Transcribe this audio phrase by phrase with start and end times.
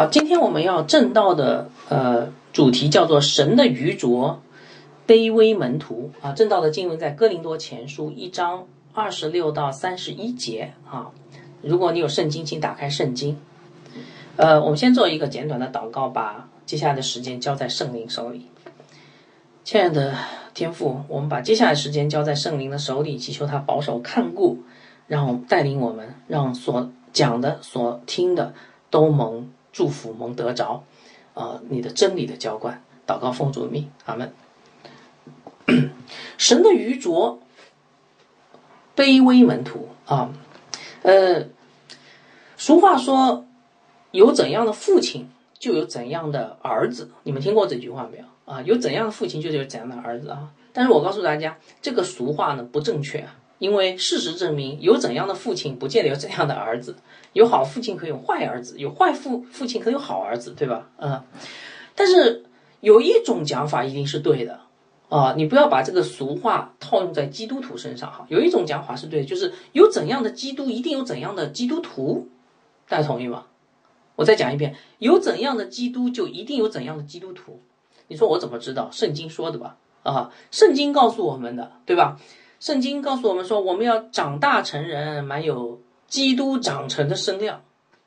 [0.00, 4.40] 好，今天我们要正道的呃主题叫做神的愚拙，
[5.06, 6.32] 卑微门徒啊。
[6.32, 11.10] 正道的经文在哥林多前书一章二十六到三十一节啊。
[11.60, 13.36] 如果你有圣经，请打开圣经。
[14.36, 18.46] 呃，我们先做一个简短的祷告，把接下来的时间交在圣灵手里。
[19.64, 20.14] 亲爱的
[20.54, 24.60] 天父，我们把接下来时间交在圣灵的手里，祈求他保守看顾，
[25.06, 28.54] 让带领我们，让所讲的、所听的
[28.88, 30.84] 都蒙祝福，蒙得着。
[31.32, 34.32] 啊，你的真理的浇灌，祷告奉主的命，阿门。
[36.36, 37.38] 神的愚拙，
[38.96, 40.32] 卑微门徒啊，
[41.02, 41.46] 呃，
[42.56, 43.46] 俗话说，
[44.10, 47.12] 有怎样的父亲，就有怎样的儿子。
[47.22, 48.24] 你们听过这句话没有？
[48.52, 50.50] 啊，有怎样的父亲，就有怎样的儿子啊。
[50.72, 56.96] 但是我告诉大家，这个俗话呢不正确啊，因为事实证明，有怎样的父亲，不见得有怎样的儿子。
[57.34, 60.88] 有好父亲可有坏儿子，有坏父父亲可有好儿子，对吧？
[60.96, 61.22] 嗯，
[61.94, 62.46] 但是
[62.80, 64.60] 有一种讲法一定是对的
[65.10, 68.24] 啊，你不要把这个俗话套用在基督徒身上哈。
[68.30, 72.28] 有一种讲法是对，就是有怎样的基督，一定有怎样的基督徒，
[72.88, 73.44] 大家同意吗？
[74.16, 77.60] 我再讲一遍，有怎样的基督，就一定有怎样的基督徒。
[78.08, 78.88] 你说我怎么知道？
[78.90, 79.76] 圣经说的吧？
[80.02, 82.18] 啊，圣经告诉我们的，对吧？
[82.60, 85.80] 圣经告诉我们说，我们要长大成人，满有。
[86.10, 87.62] 基督长成的身量，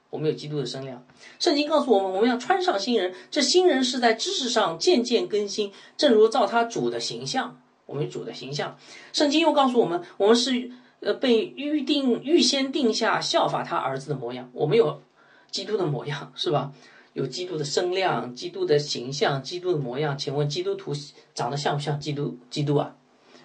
[0.10, 1.06] 我们有基督的身量。
[1.40, 7.62] 圣经告诉我们，我们要穿上新人，这新人是在知识上渐渐更新，正如照他主的形象。
[7.86, 8.78] 我们主的形象。
[9.14, 14.50] 圣经又告诉我们，我们是呃被预定、预先定下效法他儿子的模样。
[14.52, 15.02] 我们有
[15.50, 16.74] 基督的模样，是吧？
[17.14, 20.18] 有基督的身量、基督的形象、基督的模样。
[20.18, 20.92] 请问基督徒
[21.34, 22.38] 长得像不像基督？
[22.50, 22.96] 基督啊？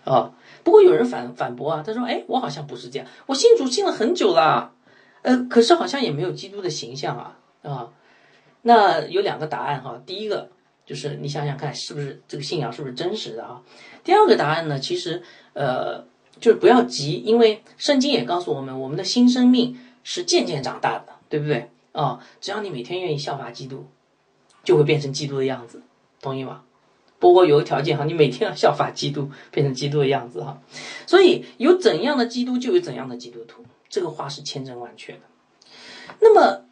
[0.03, 0.33] 啊？
[0.69, 4.71] 不过有人反反驳啊，他说：“哎，我好像不是这样，我信主信了很久了，
[5.23, 7.89] 呃，可是好像也没有基督的形象啊啊。”
[8.61, 10.51] 那有两个答案哈，第一个
[10.85, 13.63] 就是你想想看，是不是这个信仰是不是真实的啊？
[14.05, 15.23] 第二个答案呢，其实
[15.55, 16.05] 呃，
[16.39, 22.21] 就是不要急，因为圣经也告诉我们，我们的新生命是渐渐长大的，对不对啊？
[22.43, 23.87] 只要你每天愿意效法基督，
[24.63, 25.81] 就会变成基督的样子，
[26.21, 26.65] 同意吗？
[27.19, 30.61] 不过有个条件哈，你每天要效法基督，变成基督的样子哈。
[31.07, 35.21] 所以有怎样的基督，就有怎样的基督徒，这个话是千真万确的。
[36.21, 36.65] 那么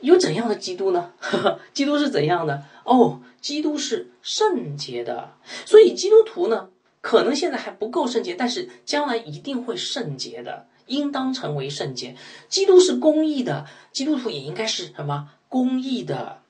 [0.00, 1.12] 有怎样的基督呢？
[1.18, 2.64] 呵 呵基督是怎样的？
[2.84, 5.32] 哦，基督是圣洁的。
[5.64, 6.68] 所以基督徒呢，
[7.00, 12.14] 可能现在还不够圣洁，但是将来一定会圣洁的，应当成为圣洁。
[12.48, 16.41] 基督是公义的，基督徒也应该是什么公义的。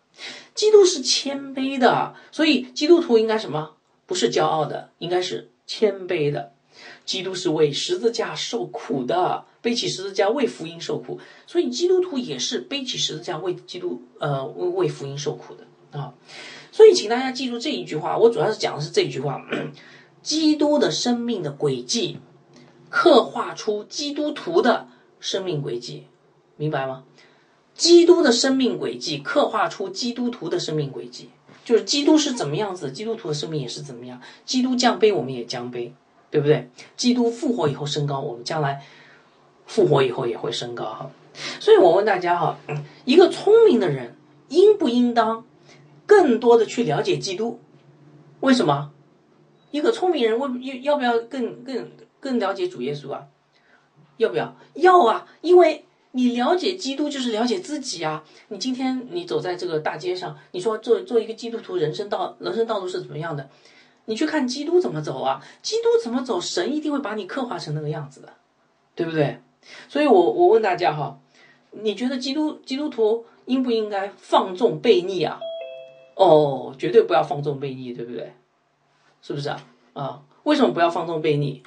[0.54, 3.76] 基督是谦卑的，所以基督徒应该什么？
[4.06, 6.52] 不是骄傲的，应该是谦卑的。
[7.04, 16.14] 基督是为十字架受苦的，背起十字架为福音受苦，所以基督徒也是背起十字架为基督呃为为福音受苦的啊。
[16.70, 19.44] 所以请大家记住这一句话，我主要是讲的是这一句话：
[20.22, 22.18] 基督的生命的轨迹，
[22.88, 24.88] 刻画出基督徒的
[25.20, 26.06] 生命轨迹，
[26.56, 27.04] 明白吗？
[27.74, 31.30] 基督的生命轨迹刻画出基督徒的生命轨迹，
[31.64, 34.20] 就是基督是怎么样子，基督徒的生命也是怎么样。
[34.44, 35.90] 基督降卑，我们也降卑，
[36.30, 36.70] 对不对？
[36.96, 38.84] 基督复活以后升高，我们将来
[39.66, 41.10] 复活以后也会升高哈。
[41.60, 42.58] 所以我问大家哈，
[43.04, 44.16] 一个聪明的人
[44.48, 45.44] 应不应当
[46.04, 47.58] 更多的去了解基督？
[48.40, 48.92] 为什么？
[49.70, 51.90] 一个聪明人为要要不要更更
[52.20, 53.28] 更了解主耶稣啊？
[54.18, 54.56] 要不要？
[54.74, 55.86] 要啊，因为。
[56.14, 58.22] 你了解基督就是了解自己啊！
[58.48, 63.48] 你今天你走在这个大街上，你说做做一个基督徒，人生道人生道路是怎么样的？
[64.04, 65.42] 你去看基督怎么走啊？
[65.62, 68.34] 基督怎么走，神一定会把你刻画成那个样子的，
[68.94, 69.40] 对不对？
[69.88, 71.18] 所以我我问大家哈，
[71.70, 75.40] 你觉得基督基督徒应不应该放纵悖逆啊？
[76.16, 78.34] 哦，绝对不要放纵悖逆，对不对？
[79.22, 79.64] 是不是啊？
[79.94, 81.62] 啊，为什么不要放纵悖逆？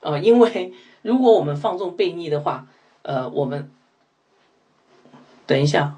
[0.00, 0.72] 啊，因为
[1.02, 2.68] 如果我们放纵悖逆的话，
[3.02, 3.68] 呃，我们。
[5.48, 5.96] 等一下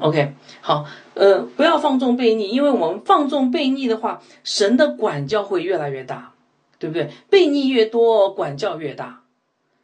[0.00, 0.32] ，OK，
[0.62, 6.32] 好，呃，不要放纵悖逆，因为我们放纵悖逆的话，神的管教会越来越大，
[6.78, 7.10] 对不对？
[7.30, 9.22] 悖逆越多，管教越大；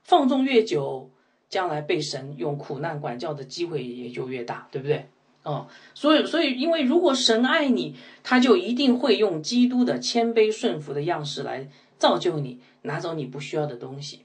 [0.02, 1.10] 放纵越久，
[1.50, 5.06] 将来被神用苦难管教的机会也就越大，对不对？
[5.42, 11.68] 哦，所以，所以，因为如果神爱你，他就一定会用基督的谦卑顺服的样式来
[11.98, 14.20] 造就你，拿走你不需要的东西，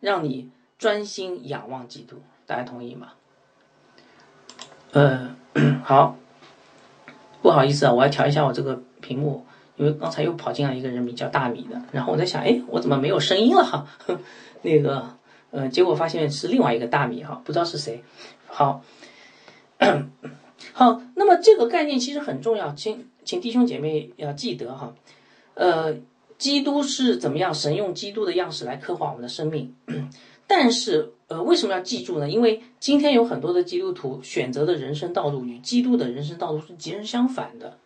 [0.00, 2.20] 让你专心仰望基督。
[2.46, 3.12] 大家同意吗？
[4.92, 5.34] 呃，
[5.84, 6.16] 好，
[7.42, 9.44] 不好意思啊，我要调一下我这个屏幕，
[9.76, 13.86] 因为刚才又跑进来一个人名叫大米的，然后我在想，哎，我怎么没有声音了哈？
[14.62, 15.16] 那个，
[15.50, 18.02] 呃，结果发现是另外一个大米哈，不知道是谁。
[18.46, 18.82] 好，
[20.72, 24.94] 好，那么这个概念其实很重要，请请弟兄姐妹要记得哈。
[25.54, 25.94] 呃，
[26.38, 27.52] 基督是怎么样？
[27.52, 29.74] 神用基督的样式来刻画我们的生命。
[30.46, 32.28] 但是，呃，为什么要记住呢？
[32.28, 37.78] 因为今天有很多的基督徒选择的人生道路与基督的人生道路是截然相反的。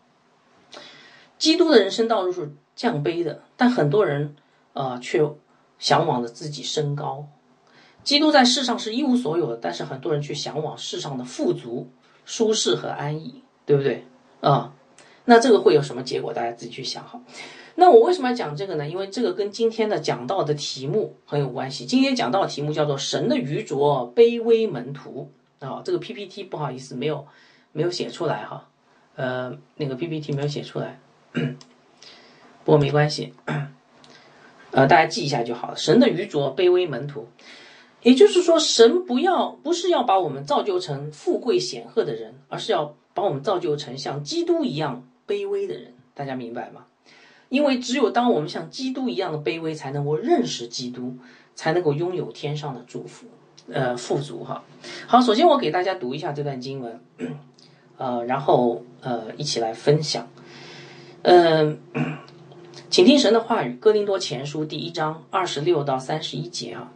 [1.38, 4.36] 基督的人生道路是降卑的，但很多人
[4.74, 5.26] 啊却
[5.78, 7.28] 向往着自己升高。
[8.04, 11.88] 基督在世上是一无所有的，但是很多人却向往世上的富足、
[12.26, 14.04] 舒适和安逸，对不对？
[14.40, 14.74] 啊，
[15.24, 16.34] 那这个会有什么结果？
[16.34, 17.20] 大家自己去想哈。
[17.74, 18.88] 那我为什么要讲这个呢？
[18.88, 21.86] 因为这个跟今天的讲到的题目很有关系。
[21.86, 25.30] 今天讲到的题目叫做“神的愚拙卑微门徒”
[25.60, 27.26] 啊，这个 PPT 不好意思没有
[27.72, 28.68] 没有写出来哈，
[29.14, 30.98] 呃，那个 PPT 没有写出来，
[32.64, 33.34] 不过没关系，
[34.72, 35.76] 呃，大家记一下就好了。
[35.76, 37.28] 神的愚拙卑微门徒，
[38.02, 45.94] 也就是说，神不要不是要把我们造就成富贵显赫的人，而是要把我们造就成像基督一样卑微的人。
[46.14, 46.86] 大家明白吗？
[47.50, 51.16] 因为只有当我们像基督一样的卑微，才能够认识基督，
[51.56, 53.26] 才能够拥有天上的祝福，
[53.68, 54.62] 呃，富足哈。
[55.08, 57.00] 好，首先我给大家读一下这段经文，
[57.98, 60.28] 呃，然后呃，一起来分享。
[61.22, 61.80] 嗯，
[62.88, 66.92] 请听神的话语，《哥林多前书》第一章二十六到三十一节啊，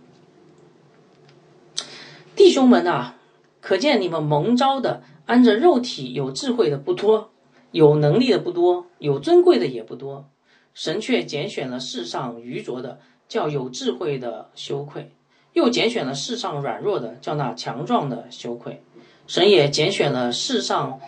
[2.37, 3.17] 弟兄们啊，
[3.61, 7.31] 可见你们蒙召的，按着肉体有智慧的不多，
[7.73, 10.27] 有能力的不多，有尊贵的也不多。
[10.75, 12.99] 神却拣选了世上愚拙的，
[13.29, 15.05] 叫有智慧的羞愧；
[15.53, 18.82] 又拣选了世上软弱的，叫那强壮的羞愧。
[19.26, 21.00] 神也拣选了世上，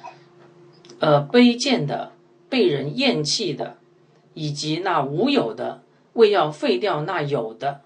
[1.01, 2.13] 呃卑贱的、
[2.49, 3.77] 被人厌弃的，
[4.35, 7.83] 以及那无有的，为要废掉那有的，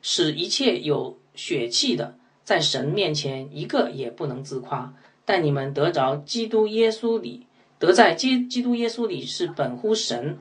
[0.00, 4.94] 使一切有血气的，在神面前一个也不能自夸。
[5.26, 7.46] 但你们得着基督耶稣里，
[7.78, 10.38] 得在基基督耶稣里是本乎神。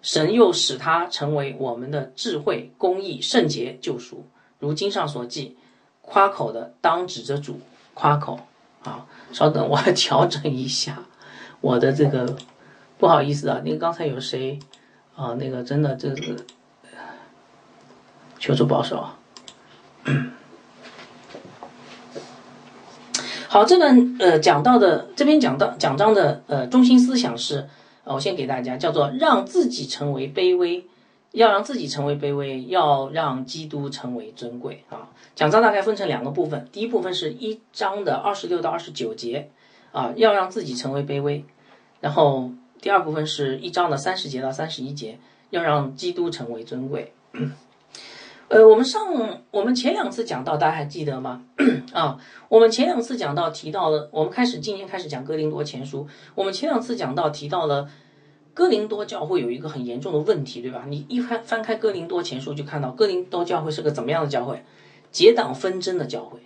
[0.00, 4.26] 神又使他成为我们的智慧、公义、圣洁、救赎。
[4.58, 5.56] 如经上所记，
[6.02, 7.60] 夸口的当指着主
[7.94, 8.40] 夸口。
[8.84, 11.02] 啊，稍等，我调整一下
[11.60, 12.36] 我的这个，
[12.96, 14.58] 不好意思啊，那个刚才有谁
[15.16, 15.34] 啊？
[15.34, 16.36] 那个真的这个，
[18.38, 19.04] 求主保守。
[23.48, 27.68] 好，这本呃讲到的这边讲到讲章的呃中心思想是。
[28.14, 30.84] 我先给大家叫做让自己成为卑微，
[31.32, 35.10] 要让自己成为卑微，要让基督成为尊贵啊。
[35.34, 39.50] 讲章大概分成两个部分，第一部分是一章的二十六到二十九节
[39.92, 41.44] 啊，要让自己成为卑微，
[42.00, 42.50] 然后
[42.80, 45.18] 第二部分是一章的三十节到三十一节，
[45.50, 47.12] 要让基督成为尊贵。
[48.48, 49.14] 呃，我们上
[49.50, 51.42] 我们前两次讲到，大家还记得吗？
[51.92, 52.18] 啊，
[52.48, 57.86] 我们前两次讲到提到了，我们开始今天开始讲哥林多前书，我们前两次讲到提到了
[58.54, 60.84] 哥林多教会有一个很严重的问题，对吧？
[60.88, 64.64] 你一翻翻开哥林多前书，就看到哥林多教会是个怎么样的教会？
[65.12, 66.40] 结党纷争的教会。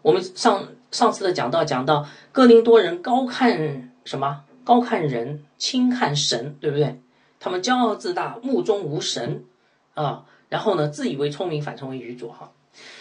[0.00, 4.42] 我们上上次的讲到讲到哥林多人高看什么？
[4.64, 6.98] 高看人，轻看神，对不对？
[7.38, 9.44] 他们骄傲自大，目中无神
[9.92, 10.24] 啊。
[10.48, 12.52] 然后呢，自以为聪明，反成为愚拙哈。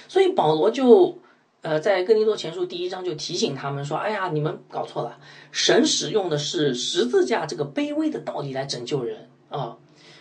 [0.07, 1.17] 所以保罗就，
[1.61, 5.17] 呃，在哥林多前书第一章就提醒他们说：“哎呀，你们搞错了，
[5.51, 9.77] 神使用的是十字架这个卑微的道理来拯救人啊，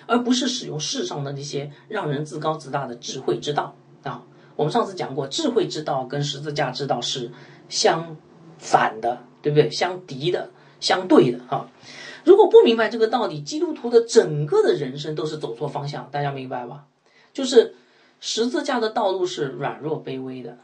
[0.07, 4.25] 而不是使用世上的那些让人自高自大的智慧之道啊。”
[4.57, 7.31] 我们上次讲过，智慧之道跟十字架之道是
[7.69, 8.17] 相
[8.59, 9.69] 反的，对不对？
[9.71, 11.69] 相敌的，相对的哈。
[12.25, 16.87] 如果不明白这个道理，基督徒的整个的人生都是走错方向，大家明白吧？
[17.35, 17.75] 就是
[18.21, 20.57] 十字架的道路是软弱卑微的，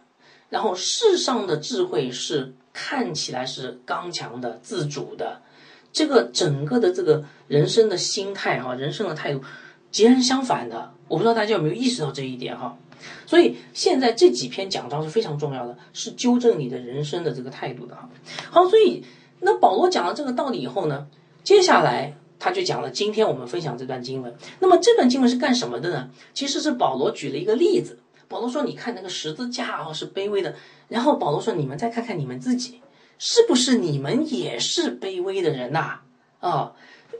[0.48, 5.42] 然后世上的智慧是看起来是刚强的、自主的，
[5.92, 9.42] 这个整个的这个人生的心态哈，人生的态度
[9.90, 10.92] 截然相反的。
[11.08, 12.78] 我不知道大家有没有意识到这一点哈？
[13.26, 18.08] 所以现在这几篇讲章是非常重要的，是纠正你的人生的这个态度的哈。
[18.50, 19.04] 好，所以
[19.40, 21.08] 那保罗讲了这个道理以后呢，
[21.42, 22.14] 接下来。
[22.40, 24.34] 他就讲了，今天我们分享这段经文。
[24.58, 26.10] 那么这段经文是干什么的呢？
[26.34, 28.00] 其实是保罗举了一个例子。
[28.26, 30.54] 保罗说：“你看那个十字架啊，是卑微的。”
[30.88, 32.80] 然后保罗说：“你们再看看你们自己，
[33.18, 36.00] 是不是你们也是卑微的人呐？”
[36.40, 36.72] 啊，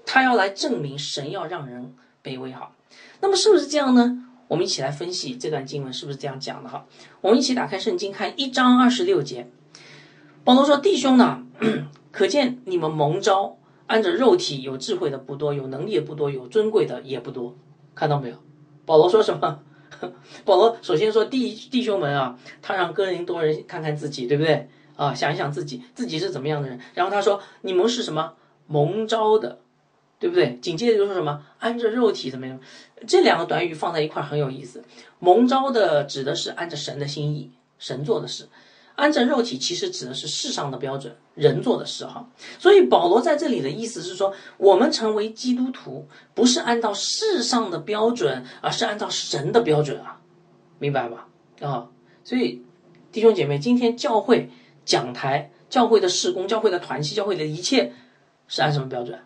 [0.06, 2.72] 他要来证明神要让人卑微哈。
[3.20, 4.24] 那么是不是这样呢？
[4.48, 6.86] 我们一起来分析这段经文是不是这样讲的哈。
[7.20, 9.48] 我们一起打开圣经看一章二十六节。
[10.44, 11.44] 保罗说：“弟兄呢，
[12.10, 13.58] 可见你们蒙召。”
[13.90, 17.56] 按着肉体有智慧的不多，有能力的不多，有尊贵的也不多，
[17.92, 18.36] 看到没有？
[18.86, 19.58] 保罗说什么？
[20.46, 24.68] 保罗首先说弟弟兄们啊，他让哥林多人看看自己，对不对？
[24.94, 26.78] 啊，想一想自己自己是怎么样的人。
[26.94, 28.34] 然后他说：“你们是什么
[28.68, 29.58] 蒙召的，
[30.20, 32.60] 对不对？”紧接着就说什么按着肉体怎么样？
[33.08, 34.84] 这两个短语放在一块很有意思。
[35.18, 38.44] 蒙召的指的是按着神的心意，神做的事；
[38.96, 42.28] 按着肉体其实指的是世上的标准，人做的事哈。
[42.58, 50.20] 所以保罗在这里的意思是说，我们成为基督徒不是按照世上的标准，而是按照神的标准啊，
[50.78, 51.28] 明白吧？
[51.60, 51.88] 啊，
[52.24, 52.62] 所以
[53.12, 54.50] 弟兄姐妹，今天教会。
[54.82, 57.92] 讲台、教会的事工、教会的团契、教会的一切，
[58.48, 59.20] 是按什么标准？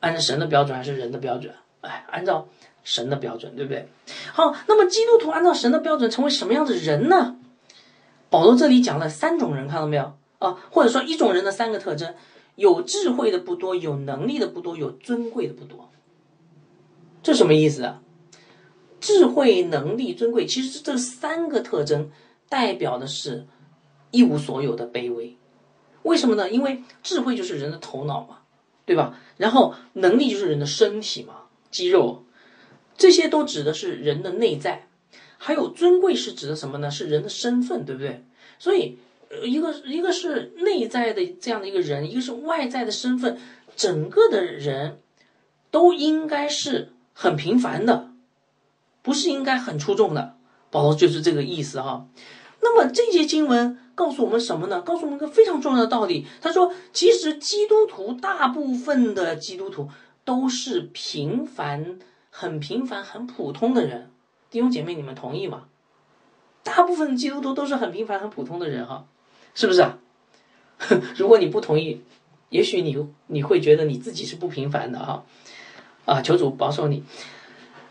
[0.00, 1.54] 按照神的标准还是人的标准？
[1.80, 2.46] 哎，按照
[2.84, 3.88] 神的标准，对不对？
[4.34, 7.36] 好，那么基督徒按照神的标准成为什么样的人呢？
[8.30, 10.16] 保罗这里讲了三种人，看到没有？
[10.38, 12.14] 啊，或者说一种人的三个特征：
[12.56, 15.90] 有智慧的不多，有能力的不多，有尊贵的不多。
[17.22, 18.02] 这什么意思啊？
[19.00, 22.10] 智慧、能力、尊贵，其实这三个特征
[22.48, 23.46] 代表的是。
[24.10, 25.36] 一无所有的卑微，
[26.02, 26.48] 为什么呢？
[26.48, 28.38] 因为智慧就是人的头脑嘛，
[28.86, 29.20] 对吧？
[29.36, 32.24] 然后能力就是人的身体嘛，肌肉，
[32.96, 34.87] 这些都指的是人的内在。
[35.38, 36.90] 还有尊贵是指的什么呢？
[36.90, 38.22] 是人的身份，对不对？
[38.58, 38.98] 所以，
[39.42, 43.38] 一个一个是内在的这样的一个人，一个是外在的身份，
[43.74, 44.98] 整个的人
[45.70, 48.10] 都应该是很平凡的，
[49.00, 50.36] 不是应该很出众的。
[50.70, 52.06] 保罗就是这个意思哈。
[52.60, 53.78] 那么这些经文。
[53.98, 54.80] 告诉我们什么呢？
[54.82, 56.24] 告诉我们一个非常重要的道理。
[56.40, 59.88] 他说，其实基督徒大部分的基督徒
[60.24, 61.98] 都是平凡、
[62.30, 64.12] 很平凡、很普通的人。
[64.50, 65.64] 弟兄姐妹，你们同意吗？
[66.62, 69.06] 大部分基督徒都是很平凡、很普通的人，哈，
[69.54, 69.98] 是不是啊？
[71.16, 72.02] 如果你不同意，
[72.50, 75.24] 也许你你会觉得你自己是不平凡的，哈。
[76.04, 77.04] 啊，求主保守你。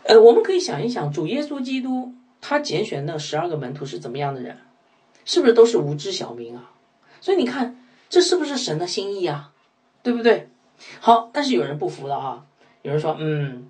[0.04, 4.58] 呃，我们可以想一想，主耶稣基督他拣选那十二个门徒是怎么样的人？
[5.24, 6.70] 是不是都是无知小民啊？
[7.20, 9.52] 所以你看，这是不是神的心意啊？
[10.02, 10.48] 对不对？
[11.00, 12.46] 好，但是有人不服了啊！
[12.82, 13.68] 有人说：“嗯，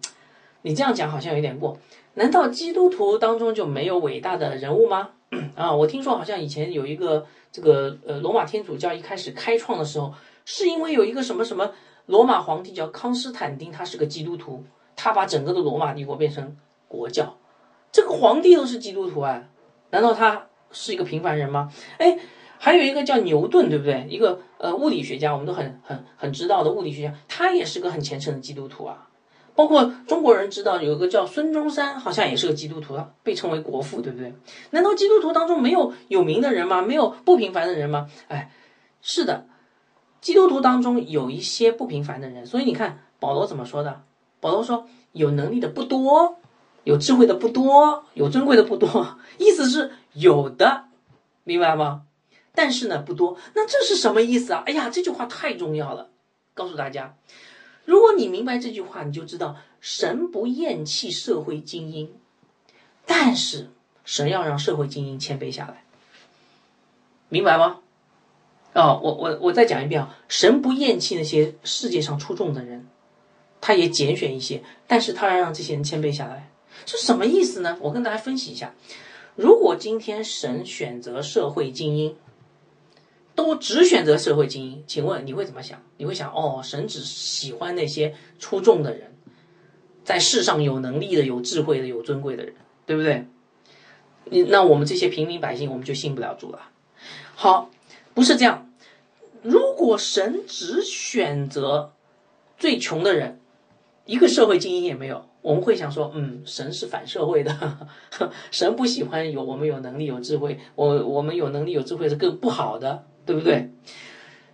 [0.63, 1.79] 你这样讲好像有点过。
[2.19, 5.11] 难道基督徒当中就没有伟大的人物吗？”
[5.55, 10.13] 啊，我听说好像以前有一个这个呃罗马天主教一开始开创的时候，
[10.45, 11.71] 是因为有一个什么什么
[12.07, 14.65] 罗马皇帝叫康斯坦丁，他是个基督徒，
[14.97, 16.57] 他把整个的罗马帝国变成
[16.89, 17.37] 国教。
[17.93, 19.45] 这个皇帝都是基督徒啊？
[19.91, 20.47] 难道他？
[20.71, 21.73] 是一个平凡人吗？
[21.97, 22.19] 哎，
[22.59, 24.07] 还有一个叫牛顿，对不对？
[24.09, 29.08] 一个呃物理学家，我们都很很很知道的物理学家，他也是个很虔诚的基督徒啊。
[29.59, 34.33] 包括中国人知道有一个叫孙中山，好像也是个基督徒，被称为国父，对不对？
[34.71, 36.81] 难道基督徒当中没有有名的人吗？
[36.81, 38.09] 没有不平凡的人吗？
[38.29, 38.53] 哎，
[39.03, 39.47] 是的，
[40.21, 42.47] 基督徒当中有一些不平凡的人。
[42.47, 44.03] 所以你看保罗怎么说的？
[44.39, 46.39] 保罗说有能力的不多。
[46.85, 50.85] 有智慧的不多，有尊贵的不多，意思是有的，
[51.43, 52.03] 明白吗？
[52.55, 53.37] 但是呢，不多。
[53.55, 54.63] 那这是什么意思啊？
[54.67, 56.09] 哎呀，这句话太重要了，
[56.55, 57.17] 告诉大家，
[57.89, 62.13] 如果你明白这句话，你就知道神不厌弃社会精英，
[63.07, 63.71] 但是
[64.05, 65.85] 神要让社会精英谦卑下来，
[67.31, 67.79] 明白吗？
[68.75, 72.87] 哦，我我我再讲一遍啊，神不厌弃那些世界上出众的人，
[73.59, 76.51] 他也拣选一些，但是他要让这些人谦卑下来。
[76.85, 77.79] 是什么意思呢？
[77.81, 78.75] 我跟大家分析一下。
[79.35, 82.15] 如果今天神选择社会精英，
[83.39, 85.81] 都只选择社会精英，请问你会怎么想？
[85.97, 89.13] 你会想，哦，神只喜欢那些出众的人，
[90.03, 92.55] 在世上有能力的、有智慧的、有尊贵的人，
[92.85, 93.29] 对不对？
[94.25, 96.71] 你那我们这些平民百姓，我们就信不了主了。
[97.37, 97.71] 好，
[98.13, 98.69] 不是这样。
[99.43, 101.93] 如果神只选择
[102.57, 103.39] 最穷的人，
[104.05, 105.27] 一个社会精英也没有。
[105.43, 107.89] 我们会想说，嗯，神是反社会的，
[108.51, 113.71] 神不喜欢有我们有能力有智慧，我我们有能力有智慧是更不好的，对不对？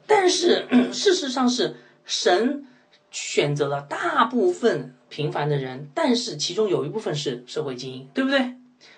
[0.04, 2.66] 但是事实上是神
[3.12, 8.56] 选择了大部分平凡的人，但是其中有一部分是社会精英，对不对？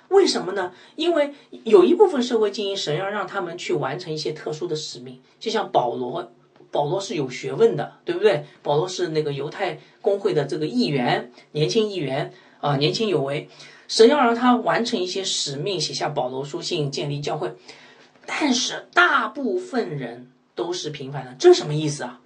[0.08, 0.72] 为什么呢？
[0.94, 6.32] 因为有一部分社会精英，神要让他们去完成一些特殊的使命，就像保罗。
[6.72, 8.46] 保罗是有学问的，对不对？
[8.62, 13.50] 保罗是那个犹太公会的这个议员，年轻议员啊，年轻有为。
[13.88, 17.54] 神要让他完成一些使命，写下保罗书信，建立教会。
[18.26, 22.20] 但是大部分人都是平凡的，这什么意思啊？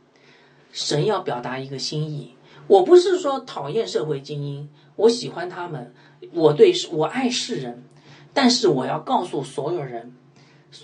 [0.72, 2.34] 神要表达一个心意。
[2.66, 5.92] 我不是说讨厌社会精英，我喜欢他们，
[6.32, 7.82] 我对我爱世人，
[8.32, 10.14] 但是我要告诉所有人，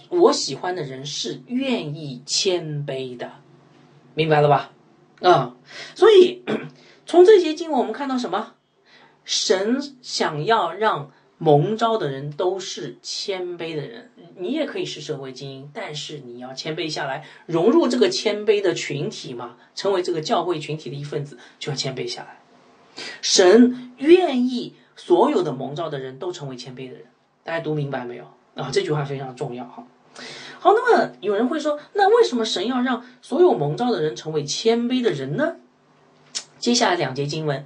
[0.09, 3.31] 我喜欢的人是愿意谦卑的。
[4.15, 4.73] 明白了吧？
[5.23, 5.57] 啊，
[5.95, 6.43] 所以
[7.07, 8.55] 从这些经文我们看到什么？
[9.25, 22.39] 神想要让蒙召的人都是谦卑的人，你也可以是社会精英，但是你要谦卑下来，融入这个谦卑的群体嘛，成为这个教会群体的一份子，就要谦卑下来。
[23.21, 27.05] 神愿意所有的蒙召的人都成为谦卑的人，
[27.45, 28.25] 大家读明白没有
[28.55, 28.71] 啊？
[28.73, 29.87] 这句话非常重要哈。
[30.59, 35.57] 好，那么有人会说，那为什么神要让所有蒙召的人成为谦卑的人呢？
[36.59, 37.65] 接下来两节经文，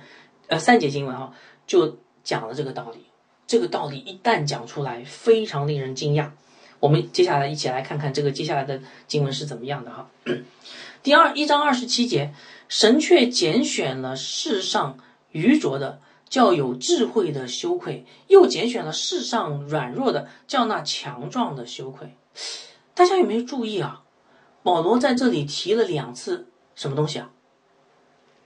[0.48, 1.32] 呃，三节经文哈，
[1.66, 3.06] 就讲了这个道理。
[3.46, 6.30] 这个道理一旦讲出来，非常令人惊讶。
[6.80, 10.10] 我们接下来一起来看看这个接下来的经文是怎么样的哈。
[11.02, 12.34] 第二一章二十七节，
[12.68, 14.98] 神却拣选了世上
[15.30, 22.16] 愚拙的，叫有智慧的羞愧；又拣选了世上软弱的，叫那强壮的羞愧。
[22.94, 24.02] 大家有没有注意啊？
[24.62, 27.30] 保罗在这里提了两次什么东西啊？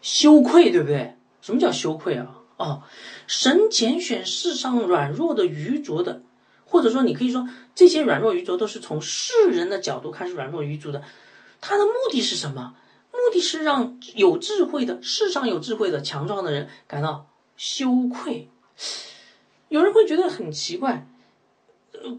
[0.00, 1.16] 羞愧，对不对？
[1.40, 2.40] 什么叫羞愧啊？
[2.56, 2.82] 哦，
[3.26, 6.22] 神拣选世上软弱的、愚拙的，
[6.74, 11.04] 或者说你可以说这些软弱愚拙都是从世人的角度看是软弱愚拙的，
[11.60, 12.74] 他的目的是什么？
[13.12, 18.50] 目的是让有智慧的世上有智慧的强壮的人感到羞愧。
[19.68, 21.06] 有人会觉得很奇怪，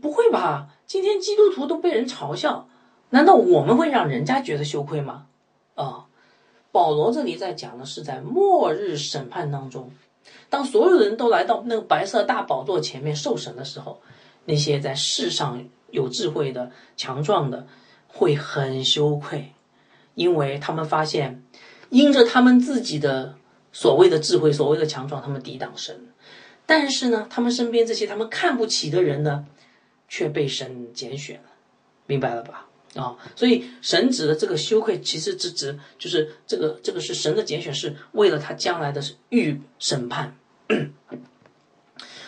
[0.01, 0.69] 不会吧？
[0.85, 2.69] 今天基督徒都被人嘲笑，
[3.09, 5.25] 难道我们会让人家觉得羞愧吗？
[5.75, 6.05] 啊，
[6.71, 9.91] 保罗这里在讲的是在末日审判当中。
[10.49, 14.01] 当所有人都来到那个白色大宝座前面受审的时候，
[14.45, 17.67] 那些在世上有智慧的、强壮的，
[18.07, 19.53] 会很羞愧，
[20.13, 21.43] 因为他们发现，
[21.89, 23.35] 因着他们自己的
[23.71, 26.07] 所谓的智慧、所谓的强壮，他们抵挡神，
[26.65, 29.45] 但是呢，他们身边这些他们看不起的人呢，
[30.07, 31.49] 却被神拣选了，
[32.05, 32.67] 明白了吧？
[32.95, 40.37] 啊，所以神指的这个羞愧，其实是指就是这个这个是神的拣选，是为了他将来的预审判，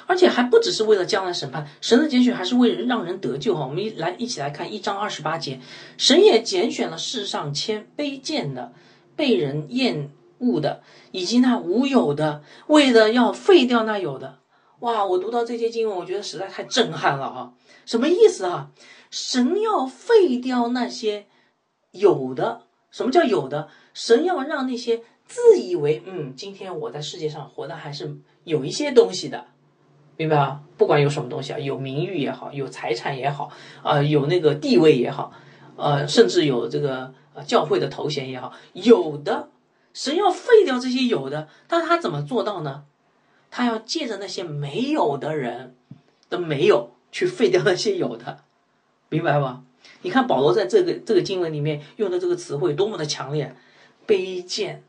[0.08, 3.66] 而且还不只是为了将来审判，神的拣选还是为了让人得救哈。
[3.66, 5.60] 我们一来一起来看一章二十八节，
[5.98, 8.74] 神也拣选了世上谦卑贱的、
[9.16, 14.40] 被人厌恶的，以及那无有的，为了要废掉那有的。
[14.80, 17.54] 哇，我读到这些经文，我觉得实在太震撼了哈。
[17.86, 18.72] 什么意思啊？
[19.10, 21.26] 神要废掉那些
[21.92, 23.70] 有的，什么叫有的？
[23.94, 29.48] 神要让那些自以为嗯，今天我在世界上活的还是有一些东西的，
[30.18, 30.62] 明白吧？
[30.78, 33.52] 不管有什么东西啊，有名誉也好，有财产也好，
[33.84, 35.32] 啊，有那个地位也好，
[35.76, 39.50] 呃，甚至有这个呃教会的头衔也好，有的，
[39.94, 42.84] 神要废掉这些有的，但他怎么做到呢？
[43.50, 45.76] 他要借着那些没有的人
[46.30, 48.40] 的没有，去废掉那些有的。
[49.10, 49.62] 明白吧？
[50.02, 53.56] 你看保罗在这个这个经文里面用的这个词汇多么的强烈，
[54.06, 54.84] 卑贱，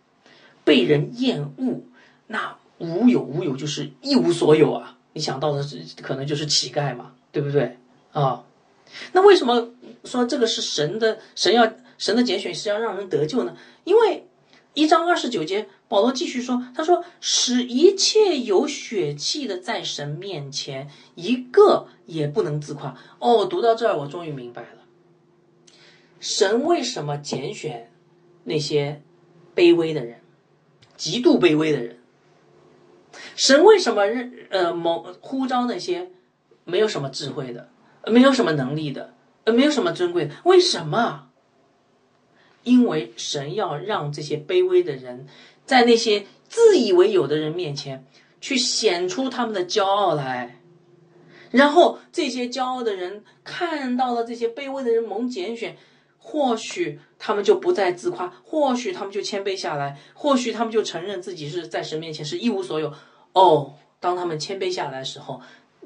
[0.64, 1.82] 被人厌恶，
[2.26, 4.97] 那无有无有就是一无所有啊！
[5.18, 7.76] 你想到的是可能就是乞丐嘛，对不对
[8.12, 8.44] 啊？
[9.12, 9.70] 那为什么
[10.04, 13.57] 说这个是神的神要神的拣选是要让人得救呢？
[13.83, 14.28] 因为
[14.74, 15.66] 一章二十九节。
[15.88, 24.85] 保罗继续说：“他说，使一切有血气的在神面前，一个也不能自夸。”哦，读到这儿，我终于明白了，
[26.20, 27.90] 神为什么拣选
[28.44, 29.00] 那些
[29.57, 30.20] 卑微的人，
[30.94, 31.97] 极度卑微的人？
[33.37, 36.11] 神为什么认呃某呼召那些
[36.64, 37.68] 没有什么智慧的、
[38.07, 40.35] 没有什么能力的、呃没有什么尊贵的？
[40.44, 41.28] 为什么？
[42.64, 45.26] 因为神要让这些卑微的人。
[45.64, 48.07] 在那些自以为有的人面前，
[48.40, 50.61] 去显出他们的骄傲来，
[51.50, 55.76] 然后这些骄傲的人看到了这些卑微的人蒙拣选，
[56.16, 62.94] 或许他们就不再自夸，或许他们就谦卑下来，或许他们就承认自己是在神面前是一无所有。
[63.32, 65.40] 哦，当他们谦卑下来的时候，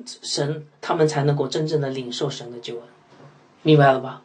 [0.05, 2.85] 神他们才能够真正的领受神的救恩，
[3.62, 4.22] 明白了吧？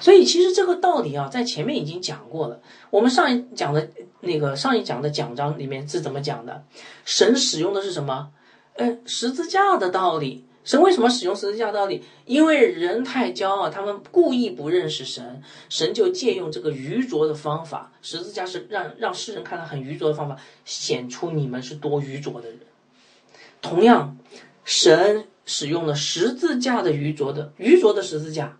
[0.00, 2.60] 所以其实这个道理啊，在前面已经讲过了。
[2.90, 3.88] 我们上一讲的
[4.20, 6.64] 那个上一讲的讲章里面是怎么讲的？
[7.04, 8.30] 神使用的是什么？
[8.74, 10.44] 呃，十字架的道理。
[10.66, 12.02] 神为什么使用十字架道理？
[12.24, 17.92] 因为人太骄傲，他们故意不认识神，神就借用这个愚拙的方法。
[18.02, 22.58] 十字架是让让世人看到很愚拙的方法，显出你们是多愚拙的人。
[23.62, 24.18] 同样，
[24.64, 28.58] 神使用了十字架的愚拙的愚拙的十字架。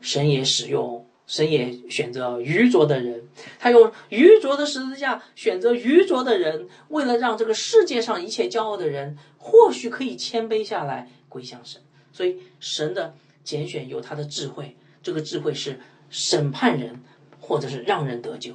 [0.00, 11.80] 神也使用，神也选择愚拙的人，他用愚拙的十字架选择愚拙的人，为了让这个世界上一切骄傲的人或许可以谦卑下来归向神。
[12.12, 17.00] 所以神的拣选有他的智慧，这个智慧是审判人，
[17.40, 18.54] 或者是让人得救，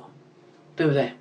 [0.76, 1.14] 对不对？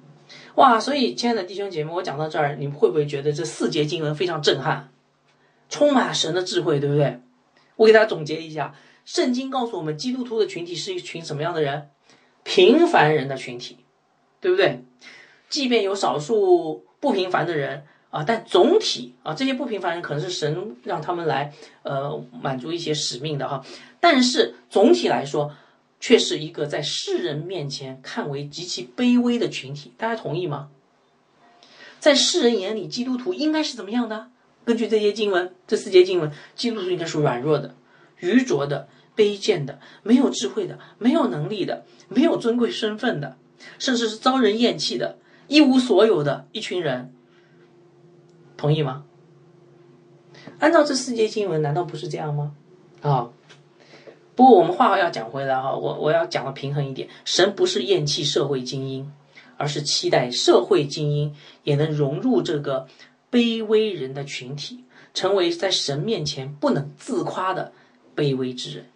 [0.55, 0.79] 哇！
[0.79, 4.93] 所以亲爱的弟兄姐妹，我讲到这儿，你们会不会觉得这四节经文非常震撼
[5.69, 7.21] 充满神的智慧，对不对？
[7.77, 11.91] 我给大家总结一下，圣经告诉我们，基督徒的群体是一群什么样的人？
[12.43, 13.79] 平凡人的群体，
[14.41, 14.85] 对不对？
[15.49, 23.65] 即便有少数不平凡的人啊，但总体啊，这些不平凡人可能是神让他们来呃满足一些使命的哈。
[24.01, 25.55] 但是总体来说，
[26.01, 29.93] 却是一个在世人面前看为极其卑微的群体。
[29.97, 30.71] 大家同意吗？
[32.01, 34.29] 在世人眼里，基督徒应该是怎么样的？
[34.65, 37.75] 根据这些经文，这四节经文，基督徒应该是软弱的、
[38.19, 43.37] 愚拙的、卑贱的、没有智慧的、没有能力的、没有尊贵身份的，
[43.79, 47.15] 甚至是遭人厌弃的、一无所有的一群人。
[48.61, 49.05] 同意吗？
[50.59, 52.55] 按照这四节经文，难道不是这样吗？
[53.01, 53.31] 啊！
[54.37, 59.11] 不过我们话要讲回来哈，我我要讲的平衡一点，神不是厌弃社会精英。
[59.57, 62.89] 而是期待社会精英也能融入这个
[63.31, 67.71] 卑微人的群体，成为在神面前不能自夸的
[68.17, 68.87] 卑微之人。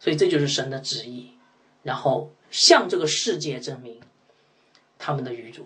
[0.00, 1.30] 所以这就是神的旨意，
[1.84, 4.00] 然后向这个世界证明
[4.98, 5.64] 他们的愚拙。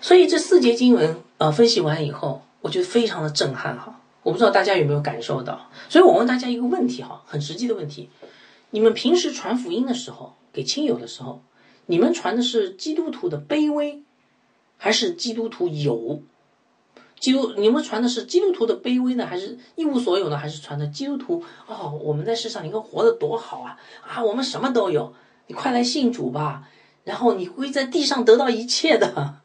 [0.00, 4.00] 所以这四节经文呃分析完以后，我觉得非常的震撼哈。
[4.22, 5.70] 我不知道大家有没有感受到？
[5.88, 8.08] 所以我问大家一个问题哈，很实际的问题：
[8.70, 11.42] 你们平时传福音的时候，给亲友的时候。
[11.86, 14.02] 你们传的是基督徒的卑微，
[14.78, 16.22] 还是基督徒有？
[17.20, 20.38] 基督你们传的是基督徒的卑微呢，还是一无所有呢？
[20.38, 21.44] 还是传的基督徒？
[21.66, 23.76] 哦，我们在世上你看活得多好啊！
[24.00, 25.12] 啊，我们什么都有，
[25.46, 26.66] 你快来信主吧，
[27.04, 29.36] 然后你会在地上得到一切的。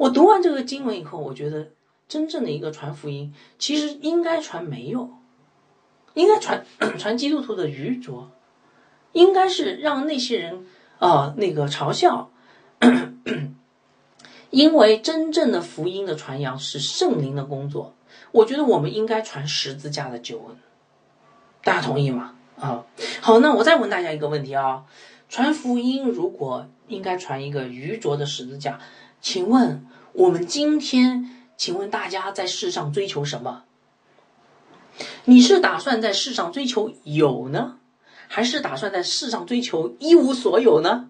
[0.00, 1.68] 我读完这个经文以后，我觉得
[2.08, 5.10] 真正的一个传福音，其实应该传没有，
[6.14, 6.64] 应该传
[6.98, 8.30] 传基督徒的愚拙。
[9.12, 10.64] 应该是让那些人
[11.00, 12.30] 啊，那个嘲笑，
[14.48, 17.94] 因为真正的福音的传扬是圣灵的工作。
[18.32, 20.56] 我觉得我们应该传十字架的救恩，
[21.62, 22.36] 大家同意吗？
[22.58, 22.86] 啊，
[23.20, 24.84] 好，那我再问大家一个问题啊：
[25.28, 28.78] 传福音如果应该传一个愚拙的十字架，
[29.20, 33.64] 请问我们今天，请问大家在世上追求什么？
[35.24, 37.78] 你是打算在世上追求有呢？
[38.28, 41.08] 还是打算在世上追求一无所有呢？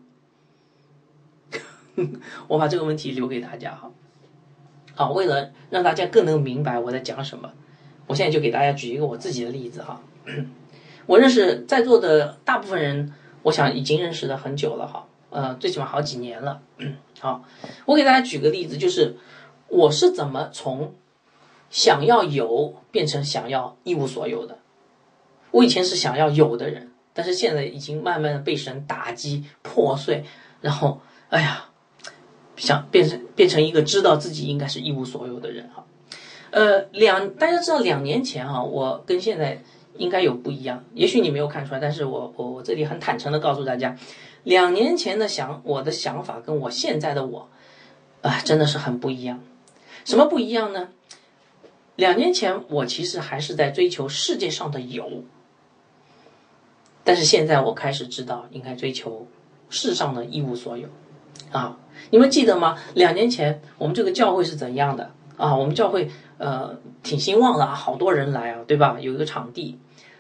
[2.49, 3.91] 我把这个问题留给大家哈。
[4.95, 7.53] 好，为了让大家更能明白我在讲什么，
[8.07, 10.01] 我现在就给大家举一个我自己的例子哈。
[11.07, 16.61] 我认识在座的大部分人，我想已经认识的很久了哈，呃，最起码好几年了。
[17.21, 17.45] 好，
[17.87, 19.17] 我给大家举个例子，就是
[19.69, 20.95] 我是怎么从
[21.71, 24.59] 想要有变成想要一无所有的。
[25.51, 26.89] 我以前是想要有的人。
[27.13, 30.25] 但是现在已经慢慢的被神打击破碎，
[30.61, 31.69] 然后哎呀，
[32.57, 35.85] 想变成变成一个知道自己应该是一无所有的人哈。
[36.53, 39.61] 呃，两大家知道两年前哈，我跟现在
[39.97, 43.95] 应该有不一样，也许你没有看出来，但是我我我这里很坦诚的告诉大家，
[44.43, 47.49] 两年前的想我的想法跟我现在的我
[48.23, 49.41] 啊真的是很不一样。
[50.05, 50.89] 什么不一样呢？
[51.97, 55.25] 两年前我其实还是在追求世界上的有。
[57.03, 59.27] 但是现在我开始知道应该追求
[59.69, 60.89] 世上的一无所有，
[61.51, 61.79] 啊，
[62.11, 62.77] 你们记得吗？
[62.95, 65.57] 两年前我们这个教会是怎样的啊？
[65.57, 68.99] 我们教会呃挺兴旺的啊，好多人来啊，对吧？
[69.01, 69.79] 有一个场地，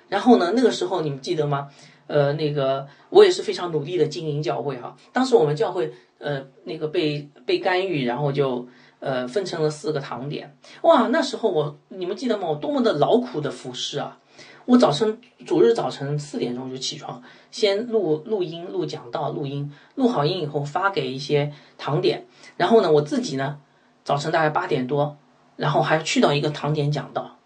[0.08, 1.68] 然后呢，那个时候你们记得吗？
[2.10, 4.96] 呃，那个我也是非常努力的经营教会哈。
[5.12, 8.66] 当时我们教会呃那个被被干预，然后就
[8.98, 12.48] 呃分成了四个堂点，哇，那时候我你们记得吗？
[12.48, 14.18] 我多么的劳苦的服侍啊！
[14.66, 23.58] 我早晨主日早晨四点钟就起床，先录录音、录讲道、录音，录好音以后发给一些堂点，然后呢，我自己呢，
[24.04, 25.16] 早晨大概八点多，
[25.56, 27.36] 然后还去到一个堂点讲道，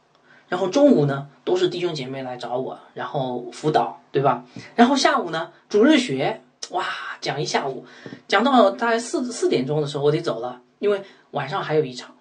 [0.48, 4.44] 然后中午呢都是弟兄姐妹来找我，然后辅导，对吧？
[4.76, 6.86] 然后下午呢主日学，哇，
[7.20, 7.84] 讲一下午，
[8.28, 12.14] 讲到大概四四点钟的时候我得走了，因为晚上还有一场，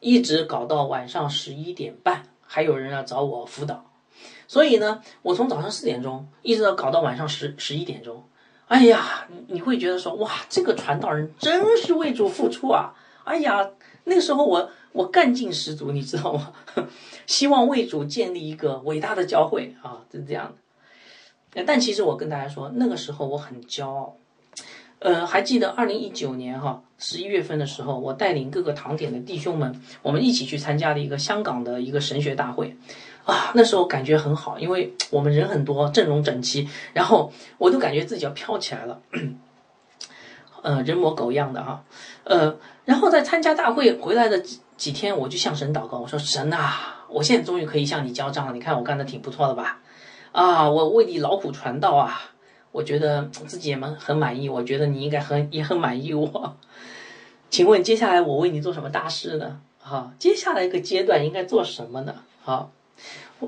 [0.00, 3.84] 一直搞到晚上十一点半，还有人要找我辅导。
[4.48, 8.24] 所以呢，我从早上四点钟一直到搞到晚上十十一点钟，
[8.68, 12.94] 哎呀，你会觉得说哇，这个传道人真是为主付出啊！
[13.24, 13.68] 哎呀，
[14.04, 16.54] 那个时候我我干劲十足，你知道吗？
[17.26, 20.63] 希望为主建立一个伟大的教会啊，是这样的。
[21.66, 24.16] 但其实我跟大家说，那个时候我很骄傲。
[24.98, 32.76] 呃，还记得二零一九年哈十一月份的时候，我带领各个堂点的弟兄们，我们一起去参加了一个香港的一个神学大会。
[33.24, 39.00] 啊，那时候感觉很好，因为我们人很多，阵容整齐，然后我都感觉自己要飘起来了，
[40.62, 41.82] 呃，人模狗样的哈，
[42.24, 49.80] 呃，然后在参加大会回来的几几天我就向神祷告，我说神啊，我现在终于可以向你交账了，你看我干的挺不错的吧？
[50.34, 52.20] 啊，我为你劳苦传道啊，
[52.72, 56.56] 我觉得自己也蛮很满意，我觉得你应该很也很满意我。
[57.50, 59.60] 请问接下来我为你做什么大事呢？
[59.78, 62.16] 哈，接下来一个阶段应该做什么呢？
[62.42, 62.72] 好，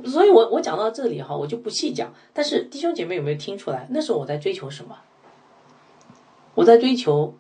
[0.05, 2.15] 所以我我讲到这里哈，我就不细讲。
[2.33, 3.89] 但是弟兄姐妹有没有听出来？
[3.91, 4.97] 那时候我在追求什么？
[6.55, 7.35] 我在追求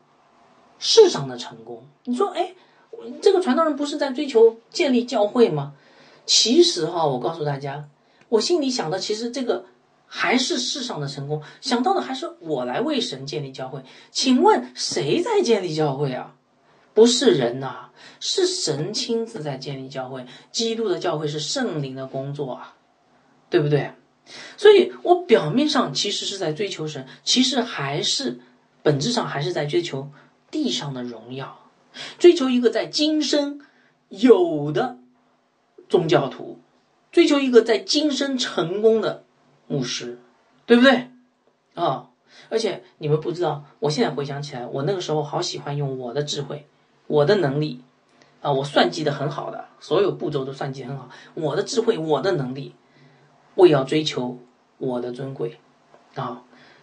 [0.80, 1.85] 世上的成功。
[2.02, 2.52] 你说，哎，
[3.22, 5.74] 这个传道人不是在追求建立教会吗？
[6.24, 7.88] 其实哈，我告诉大家，
[8.28, 9.64] 我心里想的其实这个
[10.06, 13.82] 还是世上的成功，想到的还是我来为神建立教会。
[14.10, 16.34] 请问谁在建立教会啊？
[16.94, 20.24] 不是人呐，是神亲自在建立教会。
[20.50, 22.74] 基督的教会是圣灵的工作啊，
[23.50, 23.92] 对不对？
[24.56, 28.40] 所以我表面上其实是在追求神，其实还是
[28.82, 30.10] 本质上还是在追求
[30.50, 31.70] 地上的荣耀，
[32.18, 33.60] 追求一个在今生
[34.08, 34.98] 有的
[35.88, 36.58] 宗教徒，
[37.16, 39.24] 追求一个在今生成功的
[39.68, 40.18] 牧师，
[40.66, 41.09] 对不对？
[41.74, 42.11] 啊！
[42.50, 46.66] 而且你们不知道，我现在回想起来，我那个时候好喜欢用我的智慧。
[47.07, 47.81] 我的能力，
[48.42, 51.09] 啊，我算计的很好的，所有步骤都算计很好。
[51.33, 52.74] 我的智慧，我的能力，
[53.55, 54.38] 我也要追求
[54.76, 55.59] 我的尊贵，
[56.16, 56.42] 啊，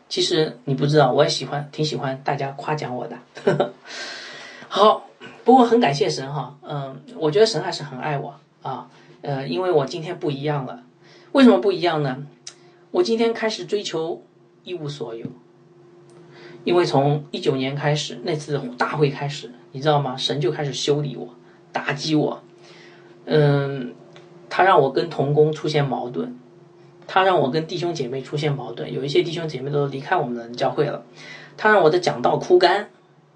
[0.10, 3.20] 其实你不知道，我也喜欢，挺喜欢大家夸奖我的。
[4.68, 5.06] 好，
[5.44, 8.90] 不过很感谢神哈，嗯，我觉得神还是很爱我啊，
[9.24, 10.84] 呃，因为我今天不一样了。
[11.32, 12.28] 为什么不一样呢？
[12.92, 14.22] 我今天开始追求
[14.64, 15.26] 一无所有，
[16.64, 19.52] 因为从一九年开始那次大会开始。
[19.72, 20.16] 你知道吗？
[20.16, 21.34] 神就开始修理我，
[21.72, 22.44] 打击我。
[23.26, 23.96] 嗯，
[24.50, 26.38] 他让我跟童工出现矛盾，
[27.08, 28.94] 他让我跟弟兄姐妹出现矛盾。
[28.94, 31.04] 有一些弟兄姐妹都离开我们的教会了。
[31.58, 32.90] 他让我的讲道枯干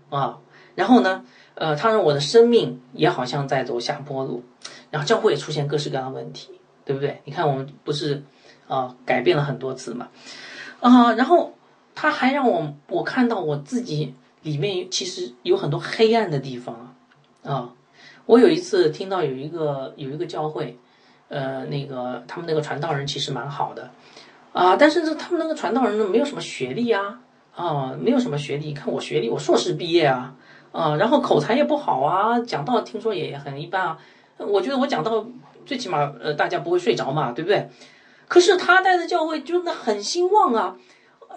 [0.10, 0.38] 啊。
[0.76, 1.26] 然后呢，
[1.58, 4.44] 呃，他让我的生命也好像在走下坡路。
[4.90, 6.52] 然后教会也出现各式各样的问题，
[6.86, 7.22] 对不对？
[7.26, 8.24] 你看我们不是
[8.68, 10.08] 啊，改变了很多次嘛。
[10.80, 11.54] 啊，然后
[11.94, 14.16] 他还让我我看到我自己。
[14.44, 16.96] 里面其实有很多黑暗的地方
[17.44, 17.74] 啊！
[18.26, 20.78] 我有一次听到有一个有一个教会，
[21.28, 23.90] 呃，那个他们那个传道人其实蛮好的
[24.54, 27.20] 啊，但是呢他们那个传道人呢，没有什么学历啊
[27.56, 28.68] 啊，没有什么学历。
[28.68, 30.34] 你看我学历，我硕士毕业啊
[30.78, 33.98] 啊，然后口才也不好啊，讲道听说也很一般啊。
[34.38, 35.26] 我觉得我讲道
[35.66, 37.68] 最起码呃大家不会睡着嘛，对不对？
[38.28, 40.78] 可是他带的教会真的很兴旺啊。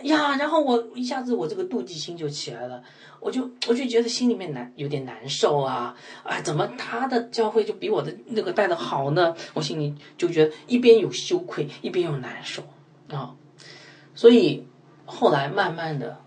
[0.03, 2.83] 呀，然后我一下子我这个妒忌心就起来了，
[3.18, 9.35] 我就我就觉得心里面难有点难受啊啊，怎么他的教会就比我的那个带的好呢？
[9.55, 12.62] 我心里就觉得一边有羞愧，一边又难受
[13.11, 13.35] 啊，
[14.14, 14.66] 所以
[15.05, 16.18] 后来慢慢的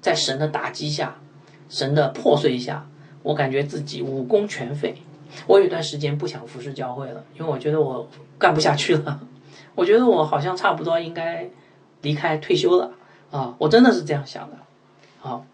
[0.00, 1.20] 在神的打击下，
[1.70, 2.86] 神的破碎下，
[3.22, 4.96] 我感觉自己武功全废，
[5.46, 8.06] 我有段时间不想服侍教会了，因为我觉得我
[8.38, 9.20] 干不下去了，
[9.74, 11.48] 我觉得我好像差不多应该
[12.02, 12.92] 离开退休了。
[13.30, 14.56] 啊，我真的是这样想的，
[15.20, 15.46] 好，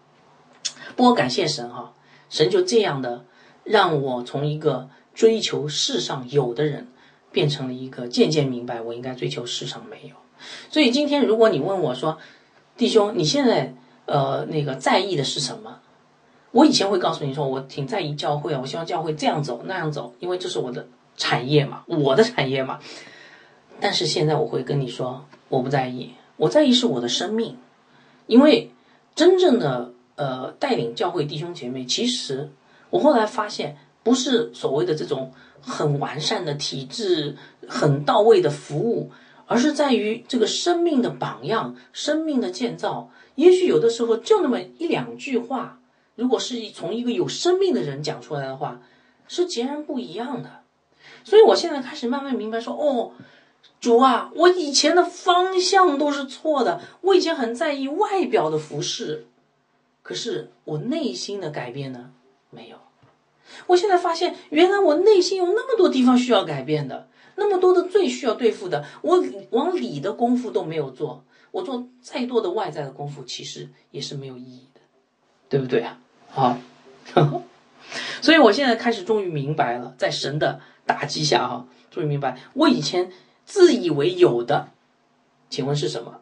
[0.95, 1.93] 不过感谢神哈，
[2.27, 3.23] 神就这样的
[3.63, 6.87] 让我从一个追求世上有的人，
[7.31, 10.15] 变成了一个渐渐明白我应该追求世上没有。
[10.71, 12.17] 所以今天如果你问我说，
[12.75, 13.75] 弟兄，你现在
[14.07, 15.79] 呃那个在意的是什么？
[16.51, 22.79] 我以前会告诉你说，我挺在意教会啊，我希望教会这样走那样走，因为这是我的产业嘛，我的产业嘛。
[23.79, 27.57] 但是现在我会跟你说，我不在意，我在意是我的生命。
[28.25, 28.71] 因为
[29.15, 32.49] 真正的呃带领教会弟兄姐妹，其实
[32.89, 35.31] 我后来发现，不是所谓的这种
[35.61, 37.35] 很完善的体制、
[37.67, 39.11] 很到位的服务，
[39.45, 43.09] 而是在于这个生命的榜样、生命的建造。
[43.35, 45.79] 也许有的时候就那么一两句话，
[46.17, 48.81] 如果是从一个有生命的人讲出来的话，
[49.29, 50.63] 是截然不一样的。
[51.23, 53.13] 所以我现在开始慢慢明白说，哦。
[53.79, 56.81] 主啊，我以前的方向都是错的。
[57.01, 59.27] 我以前很在意外表的服饰，
[60.01, 62.11] 可是我内心的改变呢？
[62.49, 62.77] 没有。
[63.67, 68.83] 我现在发现，原来我内心有那么多地方需要改变的，那么多的罪需要对付的。
[69.03, 74.81] 我往里的功夫都没有做，我做再多的外在的功夫，其实也是没有意义的，
[75.49, 75.99] 对不对啊？
[76.37, 76.57] 好，
[78.21, 83.11] 所以我现在开始终于明白了，在神的打击下，哈，终于明白我以前。
[83.49, 84.71] 自以为有的，
[85.49, 86.19] 请问是什么？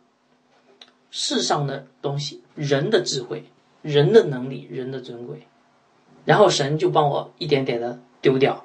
[1.09, 3.45] 世上的东西，人的智慧，
[3.81, 5.47] 人的能力，人的尊贵，
[6.23, 8.63] 然后神就帮我一点点的丢掉，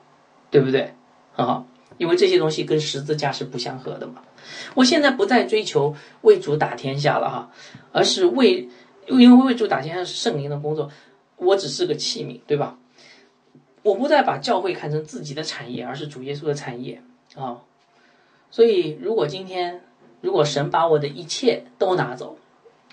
[0.51, 0.93] 对不对？
[1.33, 4.21] 很好，因为这些东西跟十字架是不相合的嘛。
[4.75, 7.51] 我现在不再追求为主打天下了哈，
[7.93, 8.69] 而是为，
[9.09, 10.91] 因为为主打天下是圣灵的工作，
[11.41, 12.79] 我只是个器皿，对吧？
[13.83, 17.03] 我不再把教会看成自己的产业，而是主耶稣的产业
[17.35, 17.63] 啊。
[18.51, 19.83] 所以，如果今天
[20.21, 22.37] 如果神把我的一切都拿走，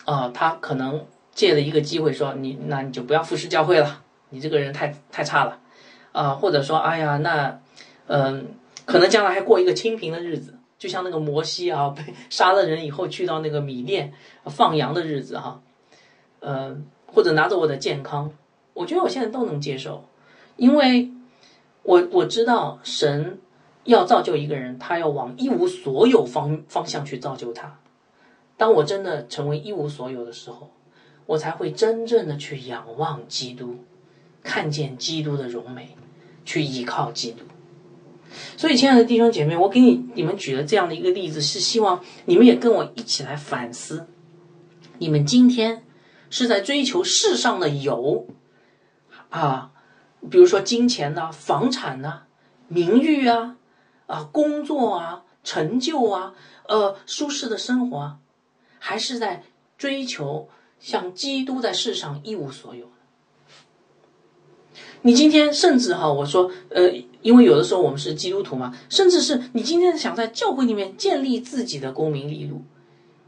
[0.06, 5.60] 啊，他可能借了一个机会说你，那你就不要服侍教会了，你这个人太太差了，
[6.14, 7.60] 啊，或者说，哎呀，那，
[8.06, 8.48] 嗯，
[8.86, 14.14] 可能将来还过一个清贫的日子，就像那个摩西啊， 被杀了人以后去到那个米甸
[14.46, 15.60] 放羊的日子哈，
[16.40, 18.32] 嗯，或者拿着我的健康，
[18.74, 20.06] 我觉得我现在都能接受，
[20.56, 21.10] 因为
[21.84, 23.40] 我我知道神
[23.86, 27.80] 要造就一个人，他要往一无所有方方向去造就他。
[28.58, 30.72] 当我真的成为一无所有的时候，
[31.26, 33.76] 我才会真正的去仰望基督，
[34.44, 35.96] 看见基督的荣美，
[36.44, 37.40] 去依靠基督。
[38.58, 44.08] 所以，亲爱的弟兄姐妹，我给你你们举了这样的一个例子，是希望你们也跟我一起来反思：
[44.98, 45.84] 你们今天
[46.30, 48.28] 是在追求世上的有
[49.30, 49.72] 啊，
[50.30, 52.24] 比如说金钱呐、房产呐、
[52.68, 53.58] 名誉啊、
[54.06, 56.34] 啊工作啊、成就啊、
[56.68, 58.20] 呃舒适的生活啊。
[58.80, 59.44] 还是在
[59.78, 62.92] 追求像基督在世上一无所有。
[65.02, 66.90] 你今天甚至哈，我说呃，
[67.22, 72.62] 因为有的时候我们是基督徒嘛，甚至是你今天想在教会里面建立自己的功名利禄，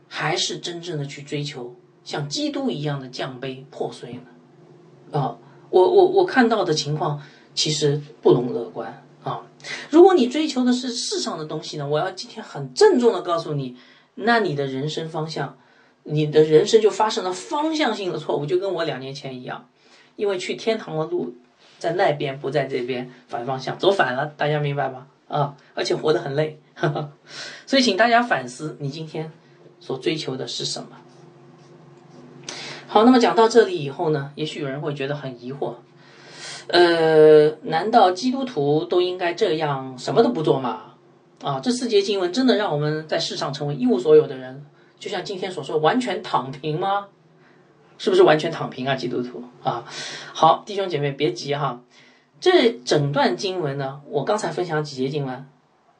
[0.08, 1.76] 还是真正的去追求
[2.10, 4.22] 像基督一样的降杯破碎呢？
[5.20, 5.38] 啊，
[5.70, 7.22] 我我我看到的情况
[7.54, 9.44] 其实不容乐观啊。
[9.92, 13.78] 如果你追求的是世上的东西呢，我要今天很郑重的告诉你。
[14.16, 15.56] 那你的人生方向，
[16.02, 19.70] 你的人生就发生了方向性的错误，就跟我两年前一样，
[20.16, 21.36] 因为去天堂的路
[21.78, 25.06] 在那边，不在这边，反方向走反了，大家明白吗？
[25.28, 26.60] 啊，而且活得很累，
[27.68, 29.32] 所以请大家反思，你今天
[29.80, 30.90] 所追求的是什么？
[32.92, 35.76] 好，那么讲到这里以后呢，也许有人会觉得很疑惑，
[36.70, 40.96] 呃，难道基督徒都应该这样什么都不做吗？
[41.44, 44.66] 啊，这四节经文真的让我们在世上成为一无所有的人，
[44.98, 47.10] 就像今天所说，完全躺平吗？
[48.00, 48.96] 是不是完全躺平啊？
[48.96, 49.86] 基督徒啊，
[50.34, 51.82] 好，弟兄姐妹别急哈，
[52.40, 55.46] 这整段经文呢，我刚才分享几节经文，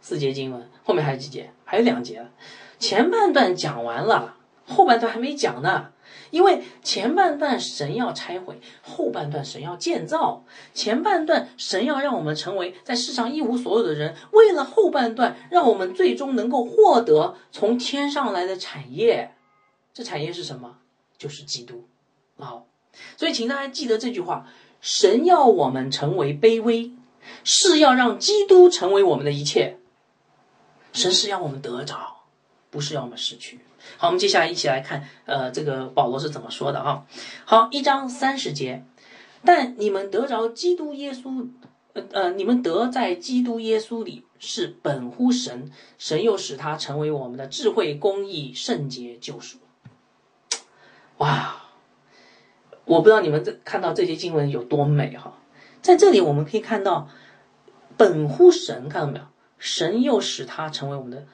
[0.02, 2.26] 四节经文，后面还有几节，还有两节，
[2.80, 4.34] 前半段讲完了，
[4.66, 5.90] 后半段还没讲呢。
[6.32, 10.44] 因为前半段神要拆毁，后半段神要建造。
[10.74, 19.36] 前半段神要让我们成为在世上一无所有的人，为了后半段让我们最终能够获得从天上来的产业。
[19.94, 20.78] 这产业是什么？
[21.18, 21.88] 就是基督。
[22.38, 22.66] 好，
[23.18, 24.48] 所以请大家记得这句话：
[24.80, 26.94] 神要我们成为卑微，
[27.44, 29.78] 是要让基督成为我们的一切。
[30.94, 32.24] 神是要我们得着，
[32.70, 33.60] 不是要我们失去。
[33.98, 37.06] 好，我们接下来一起来看，呃，这个保罗是怎么说的哈。
[37.46, 38.84] 好，一章三十节，
[39.44, 41.48] 但你们得着基督耶稣，
[41.94, 49.58] 呃呃，你们得在基督耶稣里是本乎神，神又使他成为我们的智慧、公义、圣洁、救赎。
[51.18, 51.64] 哇，
[52.86, 55.34] 我不知道你们这看到这些经文有多美哈。
[55.82, 57.10] 在这里我们可以看到，
[57.98, 59.26] 本乎神，看到没有？
[59.58, 61.26] 神又使他成为我们的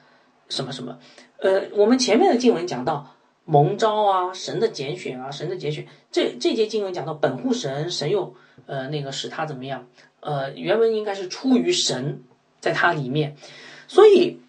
[0.48, 0.98] 什么什么？
[1.38, 5.86] 呃，我们前面的经文讲到蒙召啊，神的拣选啊，神的拣选。
[6.10, 8.34] 这这节经文讲到本乎神，神又
[8.66, 9.86] 呃那个使他怎么样？
[10.20, 12.22] 呃，原文应该是出于神，
[12.60, 13.36] 在他里面。
[13.86, 14.40] 所以，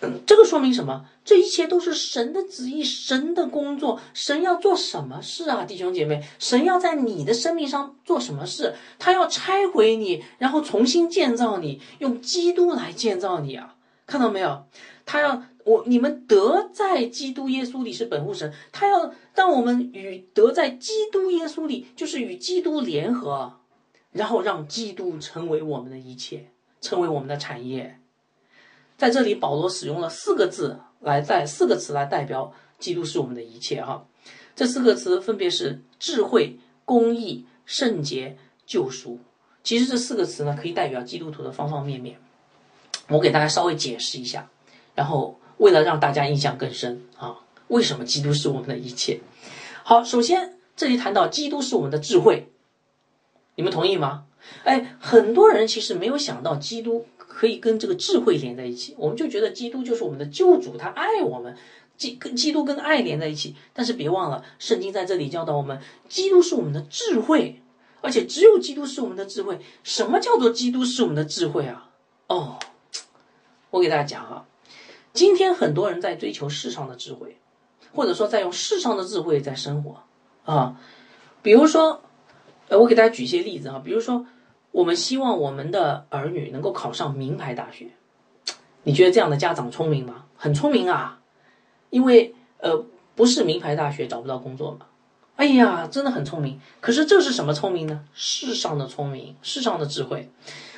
[0.00, 1.04] 嗯，这个说明什么？
[1.24, 4.00] 这一切都是神的旨意，神的工作。
[4.14, 6.22] 神要做什么事啊，弟兄姐妹？
[6.38, 8.74] 神要在你的生命上做什么事？
[8.98, 13.74] 他要拆毁你，然后重新建造你，用基督来建造你啊！
[14.06, 14.64] 看到没有？
[15.08, 15.42] 他要。
[15.64, 23.52] 我你们得在基督耶稣里是本乎神，他要让我们与得在基督耶稣里，就是与基督联合，
[24.12, 26.48] 然后让基督成为我们的一切，
[26.80, 28.00] 成为我们的产业。
[28.96, 34.06] 在这里，保罗使用了四个字来代四个词来代表基督是我们的一切哈。
[34.56, 39.18] 这四个词分别是智慧、公义、圣洁、救赎。
[39.62, 42.18] 其实这四个词呢，可以代表基督徒的方方面面。
[43.08, 44.48] 我给大家稍微解释一下，
[44.98, 45.38] 然后。
[45.58, 49.18] 为了让大家印象更深啊，为什么基督是我们的一切？
[49.82, 52.52] 好，首先这里谈到基督是我们的智慧，
[53.56, 54.26] 你们同意吗？
[54.62, 61.56] 哎，很多人其实没有想到基督可以跟这个智慧连在一起，我们就觉得基督就是我们的救主，他爱我们，
[61.96, 63.56] 基跟基督跟爱连在一起。
[63.72, 67.60] 但是别忘了，圣经在这里教导我们，基督是我们的智慧，
[68.00, 69.58] 而且只有基督是我们的智慧。
[69.82, 71.90] 什么叫做基督是我们的智慧啊？
[72.28, 72.60] 哦，
[73.70, 74.44] 我给大家讲啊。
[75.12, 77.38] 今天很多人在追求世上的智慧，
[77.94, 80.02] 或者说在用世上的智慧在生活
[80.44, 80.76] 啊。
[81.42, 82.02] 比如说，
[82.68, 83.80] 呃，我给大家举一些例子啊。
[83.84, 84.26] 比如说，
[84.70, 87.88] 我们希望我们的儿女能够考上名牌大学，
[88.82, 90.24] 你觉得这样的家长聪明吗？
[90.36, 91.20] 很聪明啊，
[91.90, 92.84] 因为呃，
[93.14, 94.86] 不是名牌大学找不到工作嘛。
[95.36, 96.60] 哎呀，真的很聪明。
[96.80, 98.04] 可是这是什么聪明呢？
[98.12, 100.30] 世上的聪明，世上的智慧。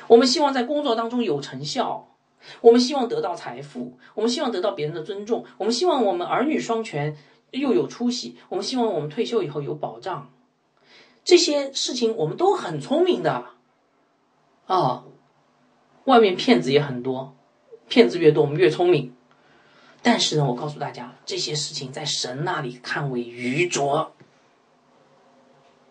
[0.07, 2.07] 我们希望在工作当中有成效，
[2.61, 7.15] 我们希望得到财富，我们希望得到别人的尊重，我们希望我们儿女双全
[7.51, 10.29] 又有出息，我们希望我们退休以后有保障。
[11.23, 13.45] 这些事情我们都很聪明的。
[14.65, 15.03] 啊，
[16.05, 17.35] 外面骗子也很多，
[17.87, 19.13] 骗子越多，我们越聪明。
[20.01, 24.13] 但是呢，我告诉大家，这些事情在神那里看为愚拙。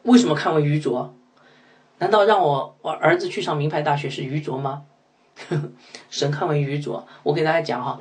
[0.03, 1.15] 为什么看为愚拙？
[1.99, 4.87] 难道让我我儿子去上名牌大学是愚拙吗？
[6.11, 7.07] 神看为愚拙。
[7.23, 8.01] 我给大家讲哈，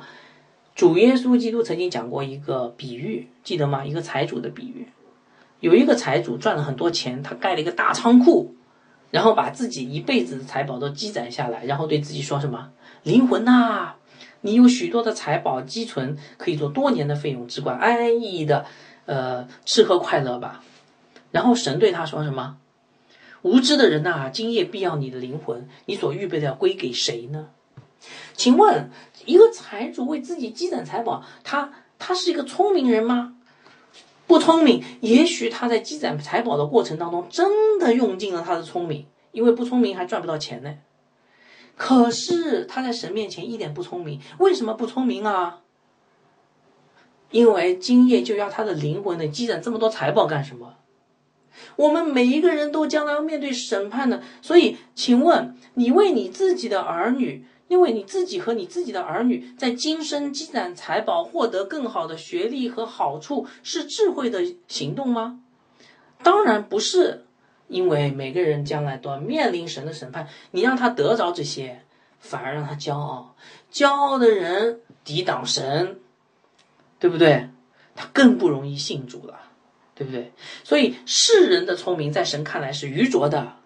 [0.74, 3.84] 主耶稣基督曾经讲过一个比喻，记得吗？
[3.84, 4.88] 一个财主的比喻。
[5.60, 8.54] 有一个财主赚了很多钱，他盖了一个大仓库。
[9.10, 12.70] 然后把自己一辈子的财宝都积攒下来，然后对自己说什么
[13.02, 13.94] ：“灵魂呐，
[14.42, 18.64] 你有许多的财宝积存，可以做多年的费用，只管安安逸逸的，
[19.06, 20.62] 呃，吃喝快乐吧。”
[21.32, 22.58] 然后神对他说什么
[23.42, 27.48] ：“无知的人呐，今夜必要你的灵魂，你所预备的要归给谁呢？”
[28.34, 28.90] 请问，
[29.26, 33.36] 一个财主为自己积攒财宝，他他是一个聪明人吗？
[34.26, 40.76] 不聪明，也许他在积攒财宝的过程当中真的用尽了他的聪明，因为不聪明还赚不到钱呢。
[41.76, 45.60] 可是他在神面前一点不聪明，为什么不聪明啊？
[47.30, 50.76] 因为今夜就要他的灵魂呢，积攒这么多财宝干什么？
[51.76, 57.44] 我们每一个人都将来要面对审判的，所以，请问你为你自己的儿女？
[57.68, 65.38] 因为你自己和你自己的儿女在今生积攒财宝，获得更好的学历和好处，是智慧的行动吗？
[66.24, 67.26] 当然不是，
[67.68, 70.26] 因为每个人将来都要面临神的审判。
[70.50, 71.82] 你让他得着这些，
[72.18, 73.36] 反而让他骄傲。
[73.72, 76.00] 骄傲的人抵挡神，
[76.98, 77.50] 对不对？
[77.94, 79.40] 他更不容易信主了，
[80.00, 80.32] 对不对？
[80.64, 83.56] 所以世人的聪明在神看来是愚拙的，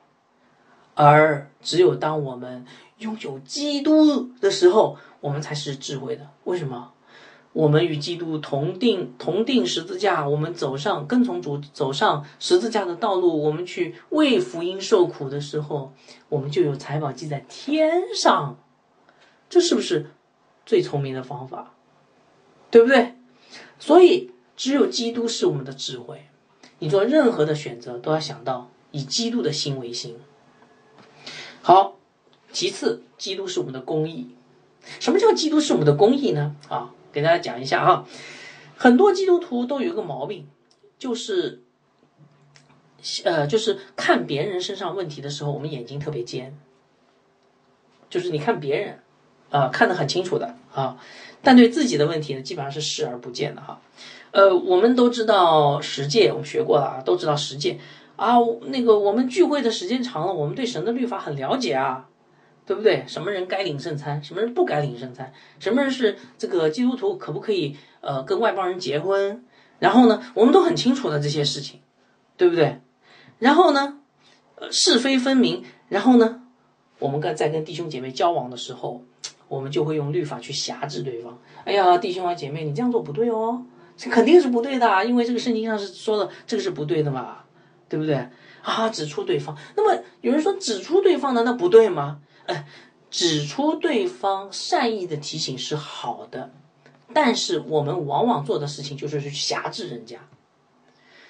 [0.95, 2.67] 而只有当我们。
[2.99, 6.29] 拥有基督的时候，我们才是智慧的。
[6.45, 6.93] 为什么？
[7.53, 15.93] 我们与基督同定同定十字架，我们走上跟从主走上十字架的道路，我们去为福音受苦的时候，
[16.29, 18.59] 我们就有财宝记在天上。
[19.49, 20.11] 这是不是
[20.67, 21.75] 最聪明的方法？
[22.71, 23.15] 对不对？
[23.79, 26.27] 所以，只有基督是我们的智慧。
[26.79, 30.19] 你做任何的选择，都要想到以基督的心为心。
[31.63, 31.97] 好。
[32.53, 34.29] 其次，基督是我们的公义。
[35.01, 36.55] 什么叫基督是我们的公义呢？
[36.69, 38.07] 啊，给大家讲一下啊。
[38.77, 40.47] 很多基督徒都有一个毛病，
[40.97, 41.65] 就是，
[43.25, 46.57] 呃，就是看别人身上问题的时候，我们眼睛特别尖。
[48.09, 49.01] 就是你看别人，
[49.51, 50.97] 啊，看得很清楚的啊，
[51.43, 53.81] 但对自己的问题呢，基本上是视而不见的哈。
[54.35, 57.79] 呃，我们都知道十诫，我们学过了啊，都知道十诫
[58.17, 58.35] 啊。
[58.67, 62.09] 那个我们聚会的时间长了，我们对神的律法很了解啊。
[62.67, 63.05] 对不对？
[63.07, 65.31] 什么人该领圣餐，什么人不该领圣餐？
[65.59, 69.45] 什么人是这个基督徒，可不可以呃跟外邦人结婚？
[69.79, 71.81] 然后呢，我们都很清楚的这些事情，
[72.39, 72.81] 对不对？
[73.39, 73.99] 然后呢，
[74.57, 75.63] 呃是非分明。
[75.91, 76.41] 然后呢，
[76.99, 79.05] 我们跟在跟弟兄姐妹交往的时候，
[79.47, 81.39] 我们就会用律法去辖制对方。
[81.67, 83.63] 哎呀，弟兄啊姐妹，你这样做不对哦，
[83.97, 87.45] 这肯定是不对的，因为这个圣经上是说的，这个是不对的嘛，
[87.89, 88.29] 对不对？
[88.63, 89.57] 啊，指出对方。
[89.77, 92.21] 那么有人说指出对方难道不对吗？
[92.47, 92.67] 哎，
[93.11, 96.51] 指出对方善意的提醒是好的，
[97.13, 100.19] 但是我们往往做的事情就是去辖制人家。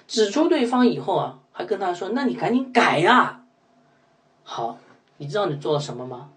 [0.06, 3.44] 指出对方以后啊，还跟他说：“那你赶紧改呀！”
[4.44, 4.78] 好，
[5.16, 6.30] 你知道你做了什么吗？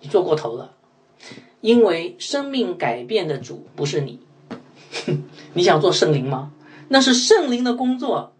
[0.00, 0.74] 你做过头了，
[1.60, 4.23] 因为生命改变的主不是你。
[5.54, 6.52] 你想做圣灵吗？
[6.88, 8.32] 那是圣灵的工作。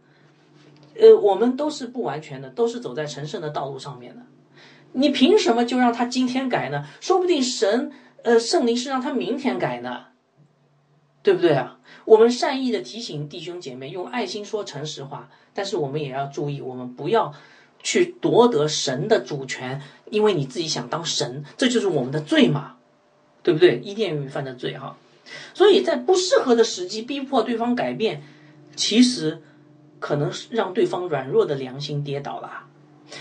[0.96, 4.22] 呃，我们都是不完全的，都是走在成圣的道路上面的。
[4.92, 6.84] 你凭什么就让他今天改呢？
[7.00, 7.90] 说不定神，
[8.22, 10.04] 呃，圣灵是让他明天改呢，
[11.22, 11.80] 对不对啊？
[12.04, 17.34] 我们善意的提醒弟兄姐妹，用爱心说诚实话，但是我们也要注意，我们不要
[17.82, 22.76] 去夺得神的主权，因为你自己想当神，这就是我们的罪嘛，
[23.42, 23.80] 对不对？
[23.82, 24.96] 伊甸园犯的罪哈，
[25.54, 28.22] 所以在不适合的时机逼迫对方改变，
[28.76, 29.42] 其实
[29.98, 32.64] 可能是让对方软弱的良心跌倒了。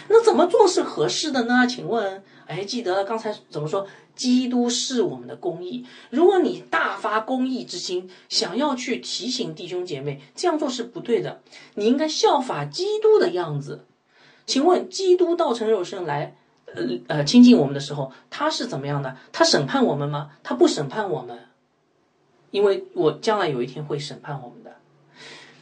[0.09, 1.67] 那怎么做是合适的呢？
[1.67, 3.87] 请问，哎，记得刚才怎么说？
[4.15, 5.87] 基督是我们的公义。
[6.11, 11.41] 如果你大发公义之心，想要去提醒弟兄姐妹这样做是不对的，
[11.73, 13.85] 你应该效法基督的样子。
[14.45, 16.35] 请问，基督道成肉身来，
[16.67, 19.17] 呃呃亲近我们的时候，他是怎么样的？
[19.31, 20.29] 他审判我们吗？
[20.43, 21.42] 他不审判我们，
[22.53, 24.71] 因为我将来有一天会审判我们的。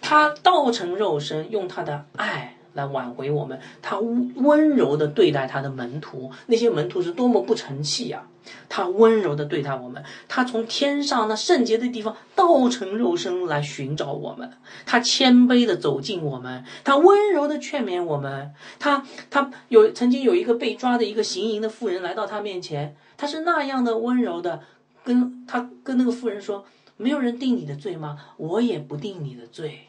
[0.02, 2.58] 他道成肉身，用他的爱。
[2.74, 8.26] 来挽回我们，他温柔的对待他的门徒，那些门徒是多么不成器呀！
[8.70, 14.50] 他温柔的对待我们，他从天上那圣洁的地方道成肉身来寻找我们，
[14.86, 24.62] 他谦卑的走近我们，他温柔的劝勉我们，他他有曾经有一个被抓的一个行淫的妇人来到他面前，他是那样的温柔的
[25.04, 26.64] 跟他跟那个妇人说
[27.02, 28.18] ：“没有人定你的罪吗？
[28.38, 29.82] 我也不定你的罪。”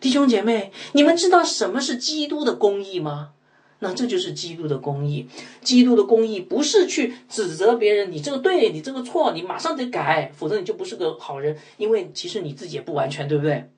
[0.00, 3.30] 弟兄姐妹，你们知道什么是基督的公义吗？
[3.78, 5.28] 那这就是基督的公义。
[5.62, 11.58] 基督的公义不是去指责别人，你这个对，你这个错，你马上得改，否则你就不是个好人。
[11.76, 13.70] 因为其实你自己也不完全，对不对？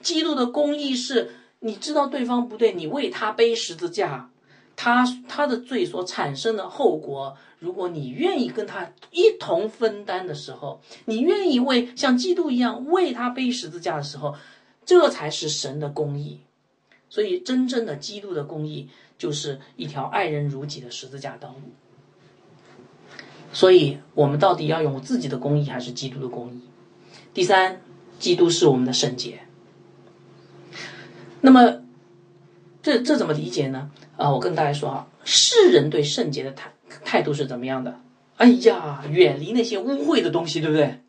[0.00, 1.30] 基督的公义是
[1.60, 4.30] 你知道对方不对，你为他背十字架，
[4.76, 14.34] 他他的罪所产生的后果，如果你愿意跟他一同分担的时候，你愿意为像基督一样为他背十字架的时候。
[14.86, 16.40] 这才是神的公义，
[17.08, 21.72] 所以真正的基督的公义就是一条爱人如己的十字架道路。
[23.50, 26.60] 所以，我们到底要用自己的公义还是基督的公义？
[27.32, 27.80] 第三，
[28.18, 29.44] 基督是我们的圣洁。
[31.40, 31.83] 那么，
[32.84, 33.90] 这这怎么理解呢？
[34.18, 36.70] 啊，我跟大家说啊，世人对圣洁的态
[37.02, 37.98] 态度是怎么样的？
[38.36, 41.00] 哎呀，远离那些污秽的东西，对不对？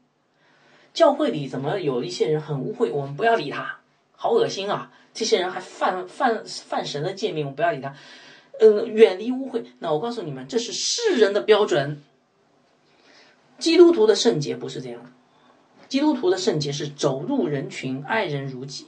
[0.94, 2.94] 教会里怎么有一些人很污秽？
[2.94, 3.80] 我们不要理他，
[4.16, 4.94] 好恶心啊！
[5.14, 7.94] 这些人还犯犯犯神的诫命，我不要理他。
[8.62, 9.66] 嗯，远离污秽。
[9.80, 12.02] 那我告诉你们，这是世人的标准。
[13.60, 15.10] 基督徒的圣洁不是这样的。
[15.90, 18.88] 基督徒的圣洁是走入人群，爱人如己。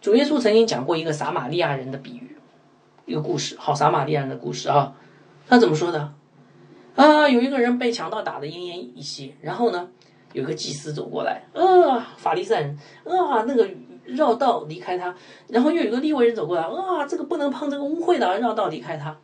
[0.00, 2.36] 主耶稣曾经讲过一个撒玛利亚人的比喻，
[3.06, 4.94] 一个故事，好撒玛利亚人的故事啊。
[5.48, 6.12] 他怎么说的？
[6.94, 9.88] 啊，有一个人被强盗打得奄奄一息，然后呢？
[10.32, 13.66] 有个祭司走过来，啊，法利赛人，啊，那个
[14.04, 15.14] 绕道离开他，
[15.48, 19.16] 然后又有个利未人走过来，啊，这个不能碰这个污秽的，绕道离开他。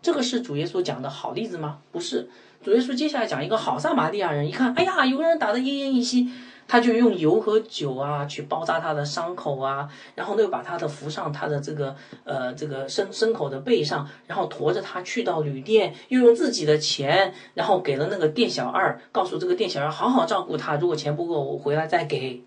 [0.00, 1.78] 这个是主耶稣讲的好例子吗？
[1.90, 2.28] 不是，
[2.62, 6.30] 主耶稣接下来讲一个好撒玛利亚人，一看，哎呀，有个人打得奄奄一息。
[6.68, 11.94] 他就用油和酒啊去包扎他的伤口啊，然后呢又把他的扶上他的这个
[12.24, 22.42] 呃这个牲牲口的背上，然后驮着他去到旅店，又用自己的钱，然后给了那个店小二，告诉这个店小二好好照顾他，如果钱不够我回来再给。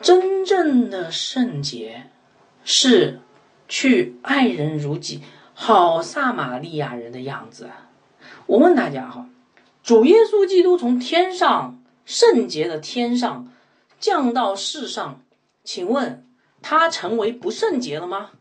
[0.00, 2.04] 真正的圣洁
[2.64, 3.20] 是
[3.68, 7.68] 去爱人如己，好撒玛利亚人的样子。
[8.46, 9.26] 我问大家哈，
[9.82, 11.79] 主耶稣基督从天上。
[12.10, 13.52] 圣洁的天上
[14.00, 15.22] 降到世上，
[15.62, 16.26] 请问
[16.60, 18.32] 他成为不圣洁了吗？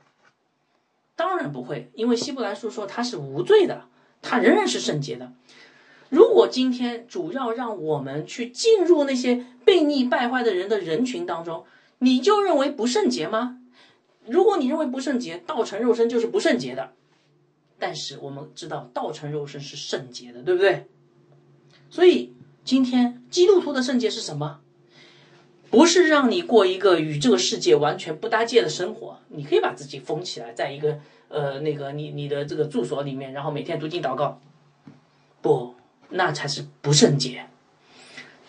[1.15, 3.85] 当然不会，因为希伯来书说他是无罪的，
[4.23, 5.33] 他仍然是圣洁的。
[6.09, 11.63] 如果今天主要让我们去进入那些悖逆败坏的人的人群当中，
[11.99, 13.59] 你就认为不圣洁吗？
[14.25, 16.93] 如果你认为不圣洁，道成肉身就是不圣洁的。
[17.77, 20.87] 但是我们知道道成肉身是圣洁的，对不对？
[21.91, 22.33] 所以。
[22.69, 24.59] 今天基督徒的圣洁是什么？
[25.71, 30.99] 不是让你过一个与这个世界完全不搭界的生活，你可以把自己封起来，在一个
[31.29, 34.39] 呃那个你你的这个住所里面，然后每天读经祷告。
[35.41, 35.73] 不，
[36.09, 37.47] 那才是不圣洁。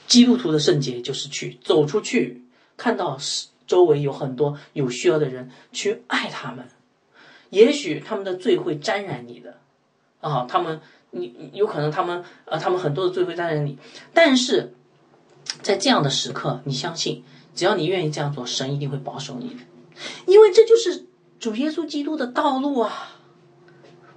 [0.06, 2.42] 基督徒的圣洁就是去走出去，
[2.76, 3.16] 看到
[3.66, 6.68] 周围有很多有需要的人，去爱他们。
[7.48, 9.56] 也许他们的罪会沾染你的
[10.20, 10.78] 啊，他们。
[11.11, 13.78] 你有可能他们呃，他们很多的罪会在那里，
[14.14, 14.74] 但是
[15.62, 19.56] 在这样的时刻，你相信，只要你愿意这样做，神一定会保守你，
[20.26, 21.06] 因为这就是
[21.38, 23.16] 主耶稣基督的道路啊，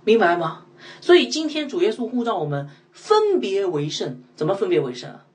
[0.04, 0.66] 明白吗？
[1.02, 5.26] 所以今天主耶稣呼召我们分别为圣，怎么分别为圣啊？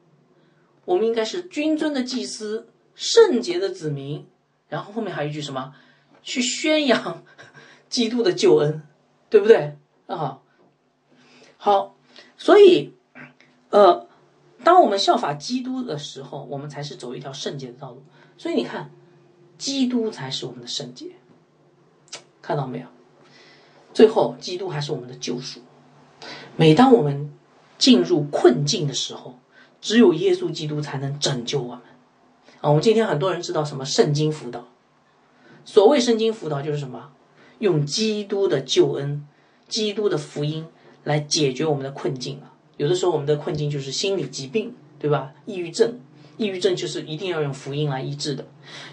[0.84, 4.26] 我们应该是君尊的祭司，圣洁的子民，
[4.68, 5.74] 然后后面还有一句什么？
[6.22, 7.24] 去宣扬
[7.88, 8.82] 基督的救恩，
[9.30, 10.40] 对不对啊？
[11.61, 11.96] 好，
[12.36, 12.94] 所以，
[13.70, 14.06] 呃，
[14.62, 18.02] 当我们效法基督的时候，我们才是走一条圣洁的道路。
[18.38, 18.92] 所以你看，
[19.59, 21.16] 基督才是我们的圣洁，
[22.40, 22.86] 看到没有？
[23.92, 25.61] 最后，基督还是我们的救赎。
[26.54, 27.36] 每当我们
[27.76, 29.40] 进入困境的时候，
[29.80, 31.80] 只有耶稣基督才能拯救我们。
[32.61, 34.64] 啊，我们今天很多人知道什么圣经辅导？
[35.64, 37.11] 所谓圣经辅导就是什么？
[37.59, 39.26] 用基督的救恩、
[39.66, 40.64] 基督的福音。
[41.09, 42.52] 来解决我们的困境啊！
[42.76, 45.32] 有的时候我们的困境就是心理疾病，对吧？
[45.46, 45.98] 抑郁症，
[46.36, 48.44] 抑郁症就是一定要用福音来医治的。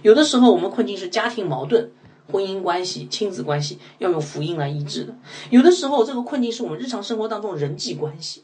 [0.01, 1.91] 有的时候我们困境是家庭矛盾，
[2.31, 5.13] 婚姻关系、亲子关系要用福音来医治的。
[5.49, 8.43] 有的时候，这个困境是我们日常生活当中人际关系，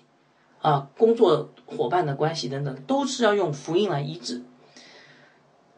[0.61, 4.41] 啊，工作伙伴的关系等等，都是要用福音来医治。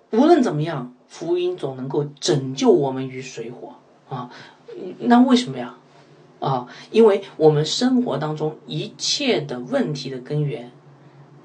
[0.09, 3.75] 无论怎么样，福音总能够拯救我们于水火
[4.09, 4.31] 啊！
[4.97, 5.77] 那为什么呀？
[6.43, 10.71] 啊，因为我们生活当中一切的问题的根源，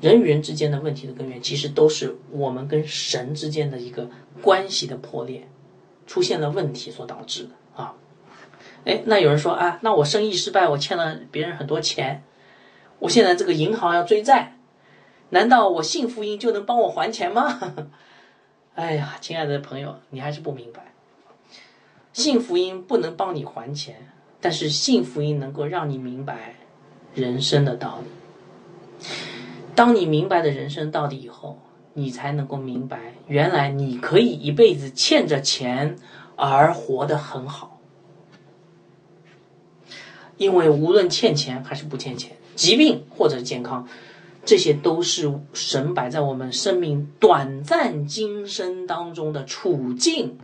[0.01, 4.11] 人与人之间的问题的根源，其实都是我们跟神之间的一个
[4.43, 5.47] 关系的破裂，
[6.05, 7.95] 出现了问题所导致的啊。
[8.85, 12.25] 哎，那有人说啊，那我生意失败，我欠了别人很多钱，
[12.99, 14.59] 我现在这个银行要追债，
[15.31, 17.87] 难道我信福音就能帮我还钱吗？
[18.75, 20.93] 哎呀，亲爱的朋友，你还是不明白，
[22.13, 24.11] 信福音不能帮你还钱，
[24.41, 26.55] 但是信福音能够让你明白
[27.15, 29.07] 人生的道理。
[29.75, 31.61] 当你明白了人生道理以后，
[31.95, 35.97] 你才能够明白，原来你可以一辈子欠着钱
[36.37, 37.81] 而活得很好。
[40.37, 43.89] 因为无论欠钱还是不欠钱，疾病或者健康。
[44.45, 50.39] 这些都是神摆在我们生命短暂今生当中的处境，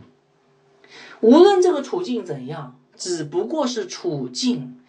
[1.21, 4.79] 无论这个处境怎样，只不过是处境，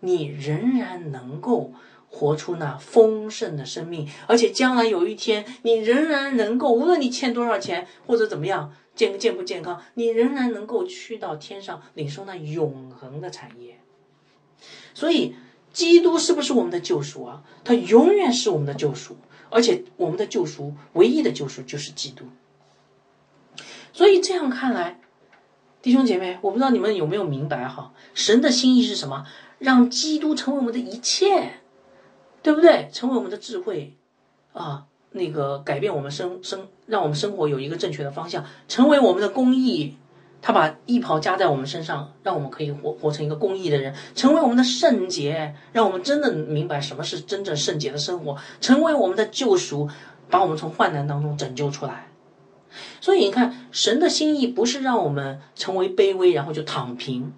[0.00, 1.72] 你仍然能够
[2.08, 13.80] 活出那丰盛的生命，而且将来有一天，你仍然能够，无论你欠多少钱或者怎么样，健健不健康，你仍然能够去到天上领受那永恒的产业，
[14.94, 15.34] 所以。
[15.72, 17.42] 基督是不是我们的救赎啊？
[17.64, 19.16] 他永远是我们的救赎，
[19.48, 22.26] 而且我们的救赎唯一的救赎就是基督。
[23.94, 25.00] 所以这样看来，
[25.82, 27.92] 弟兄姐妹，我不知道你们有没有明白哈？
[28.14, 29.26] 神的心意是什么？
[29.58, 31.54] 让基督成为我们的一切，
[32.40, 32.88] 对不对？
[32.92, 33.96] 成为我们的智慧
[34.52, 39.96] 啊，那个改变我们生生，让我们生活有一个正确的方向，成为我们的公义。
[40.40, 49.88] 他把义袍加在我们身上，让我们可以活活成一个公义的人，成为我们的圣洁，让我们真的明白什么是真正圣洁的生活，成为我们的救赎，
[50.30, 52.08] 把我们从患难当中拯救出来。
[53.00, 57.32] 所以你看，神的心意不是让我们成为卑微，然后就躺平，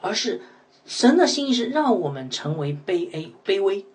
[0.00, 0.42] 而是
[0.86, 3.86] 神的心意是让我们成为卑微卑微。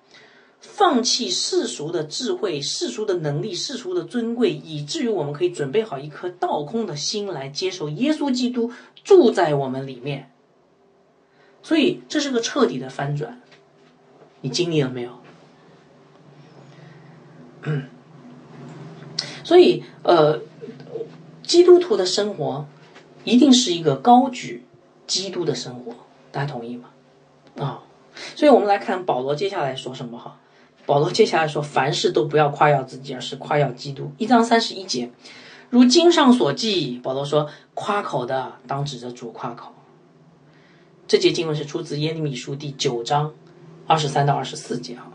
[0.59, 8.71] 放弃世俗的智慧、世俗的能力、世俗的尊贵，以至于我们可以准备好一颗倒空的心来接受耶稣基督
[9.03, 10.32] 住在我们里面。
[11.61, 13.39] 所以这是个彻底的翻转，
[14.41, 15.11] 你经历了没有？
[19.43, 20.41] 所以，呃，
[21.45, 22.65] 基督徒的生活
[23.23, 24.65] 一定是一个高举
[25.07, 25.93] 基督的生活，
[26.31, 26.89] 大家同意吗？
[27.57, 27.83] 啊，
[28.35, 30.37] 所以我们来看保罗接下来说什么哈。
[30.85, 35.09] 保罗接下来说：“凡事都不要夸耀自己，而是夸耀基督。”一章三十一节，
[35.71, 39.71] 如经上所记，保罗说：“夸口的当指着主夸口。”
[41.07, 43.33] 这节经文是出自耶利米书第九章
[43.87, 45.11] 二十三到二十四节哈。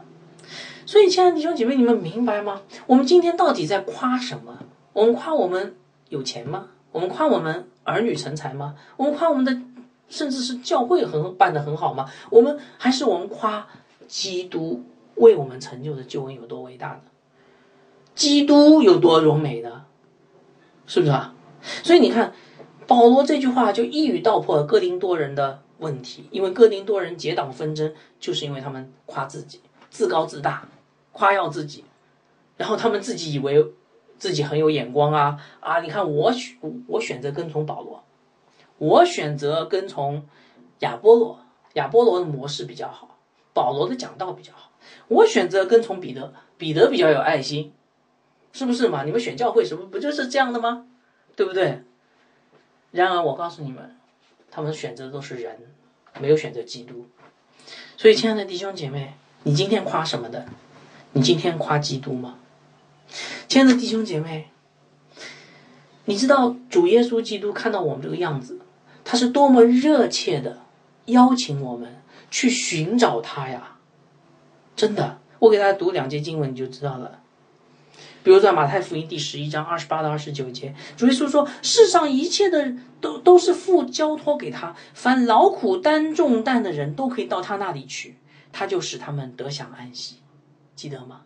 [0.86, 2.62] 所以，亲爱的弟兄姐妹，你们明白吗？
[2.86, 4.58] 我们今天到底在夸什么？
[4.92, 5.76] 我们夸我们
[6.10, 6.68] 有钱吗？
[6.92, 8.76] 我们夸我们儿女成才吗？
[8.98, 9.58] 我们夸我们的
[10.08, 12.10] 甚至是教会很办的很好吗？
[12.30, 13.66] 我们还是我们夸
[14.06, 14.84] 基督？
[15.16, 17.00] 为我们成就的救恩有多伟大呢？
[18.14, 19.84] 基督有多荣美呢？
[20.86, 21.34] 是不是啊？
[21.82, 22.32] 所以你看，
[22.86, 26.26] 保罗这句话就一语道破了哥林多人的问题。
[26.30, 30.66] 因为哥林多人结党纷争，就是因为他们夸自己、自高自大、
[31.12, 31.84] 夸耀自己，
[32.56, 33.62] 然后他们自己以为
[34.20, 35.80] 自己很有眼光啊啊！
[35.80, 36.56] 你看我选
[36.86, 38.04] 我选择跟从保罗，
[38.76, 40.24] 我选择跟从
[40.80, 41.40] 亚波罗，
[41.72, 43.18] 亚波罗的模式比较好，
[43.54, 44.70] 保罗的讲道比较好。
[45.08, 47.72] 我选择跟从彼得，彼得比较有爱心，
[48.52, 49.04] 是不是嘛？
[49.04, 50.86] 你们选教会什么不就是这样的吗？
[51.34, 51.82] 对不对？
[52.90, 53.96] 然而我告诉你们，
[54.50, 55.58] 他们选择的都是人，
[56.20, 57.08] 没有选择基督。
[57.96, 59.14] 所以，亲爱的弟兄姐妹，
[59.44, 60.44] 你今天夸什么的？
[61.12, 62.36] 你今天夸基督吗？
[63.50, 64.48] 亲爱的弟兄姐妹，
[66.04, 68.60] 你知道主耶稣基督看到我们这个样子，
[69.04, 70.60] 他是多么热切的
[71.06, 73.78] 邀请我们去寻找他呀！
[74.76, 77.18] 真的，我给大家读两节经文，你就知道了。
[78.22, 88.16] 比如在马太福音第十一章二十八到二十九节，主耶稣说：“世上一切的都都是父交托给他，凡劳苦担重担的人都可以到他那里去，
[88.52, 90.18] 他就使他们得享安息。”
[90.76, 91.22] 记得吗？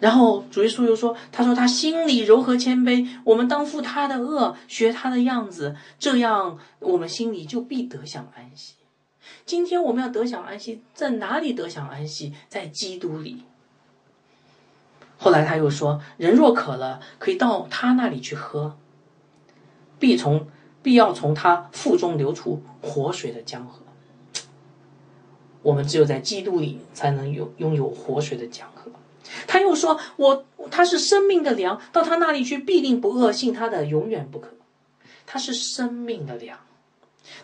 [0.00, 8.74] 然后主耶稣又说：“他说他心里柔和谦卑，我们当负他的恶，学他的样子，这样我们心里就必得享安息。”
[9.44, 12.32] 今天我们要得享安息，在哪里得享安息？
[12.48, 13.42] 在基督里。
[15.18, 18.76] 后来他又说：“人若渴了，可以到他那里去喝，
[19.98, 20.46] 必从
[20.80, 23.80] 必要从他腹中流出活水的江河。
[25.62, 28.92] 我们只有在基督里才能有拥有活水的江河。
[29.46, 34.48] 他又说：“我他是生命的粮，到他那里去必定不饿，信他的永远不可。
[35.26, 36.58] 他是生命的粮。”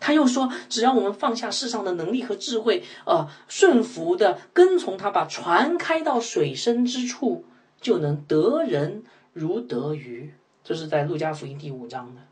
[0.01, 7.45] 他又说：“只要我们放下世上的能力和智慧，呃，顺服的跟从他，把船开到水深之处，
[7.81, 10.33] 就能得人如得鱼。”
[10.65, 12.23] 这是在路加福音第五章的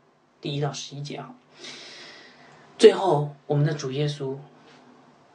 [0.41, 1.35] 第一到十一节啊。
[2.79, 4.35] 最后，我们的主耶稣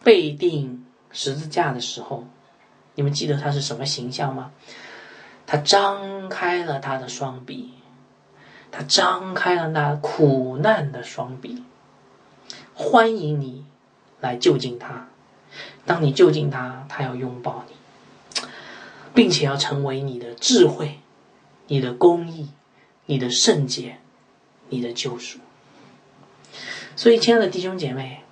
[0.02, 2.26] 被钉十字架的时候，
[2.98, 4.50] 你们记得他是什么形象吗？
[5.46, 7.70] 他张开了他的双臂，
[8.72, 11.62] 他张开了那苦难的双臂。
[12.74, 13.64] 欢迎你
[14.20, 15.06] 来就近他，
[15.86, 18.42] 当你就近他，他要拥抱你，
[19.14, 20.98] 并且要成为你的智慧、
[21.68, 22.48] 你的公义、
[23.06, 24.00] 你的圣洁、
[24.70, 25.38] 你的救赎。
[26.96, 28.24] 所以，亲爱的弟兄姐妹，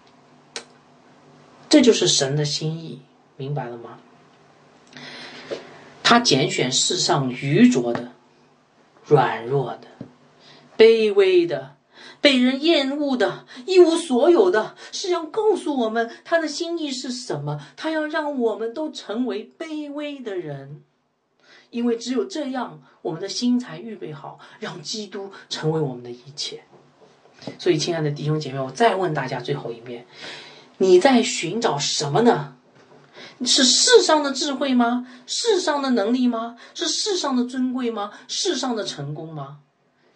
[1.68, 3.00] 这就是神的心意，
[3.36, 3.98] 明白了吗？
[6.08, 8.12] 他拣选世上愚拙的、
[9.04, 9.88] 软弱的、
[10.78, 11.74] 卑微的。
[12.20, 17.60] 被人厌恶的、一无所有的，是要告诉我们他的心意是什么？
[17.76, 20.84] 他要让我们都成为卑微的人，
[21.70, 26.62] 因为只有这样，我们的心才预备好，让基督成为我们的一切。
[27.58, 30.06] 所以，亲爱的弟兄姐妹，我再问大家最后一遍：
[30.78, 32.55] 你在寻找什么呢？
[33.44, 35.06] 是世上的智慧吗？
[35.26, 36.56] 世上的能力吗？
[36.74, 38.10] 是世上的尊贵吗？
[38.28, 39.58] 世上的成功吗？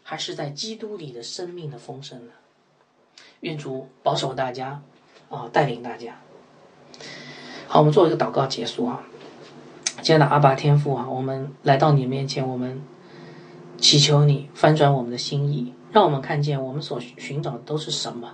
[0.02, 2.32] 还是在基督里的生命的丰盛呢？
[3.40, 4.82] 愿主保守大家，
[5.28, 6.18] 啊，带领大家。
[7.68, 9.02] 好，我们做一个祷告结束啊。
[10.02, 12.80] 亲爱的阿爸天父啊，我们来到你面前，我们
[13.76, 18.32] 祈求你翻转我们的心意，让我们看见我们所寻找的都是什么，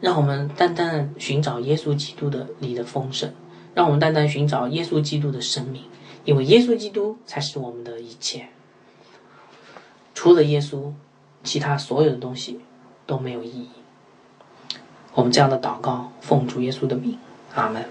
[0.00, 3.32] 让我们单单寻找耶稣基督的里的丰盛，
[3.74, 5.82] 让我们单单寻找耶稣基督的生命，
[6.24, 8.48] 因为耶稣基督才是我们的一切。
[10.14, 10.92] 除了耶稣，
[11.42, 12.60] 其他所有的东西
[13.04, 13.68] 都没有意义。
[15.12, 17.18] 我们这样的祷告，奉主耶稣的名，
[17.54, 17.84] 阿门。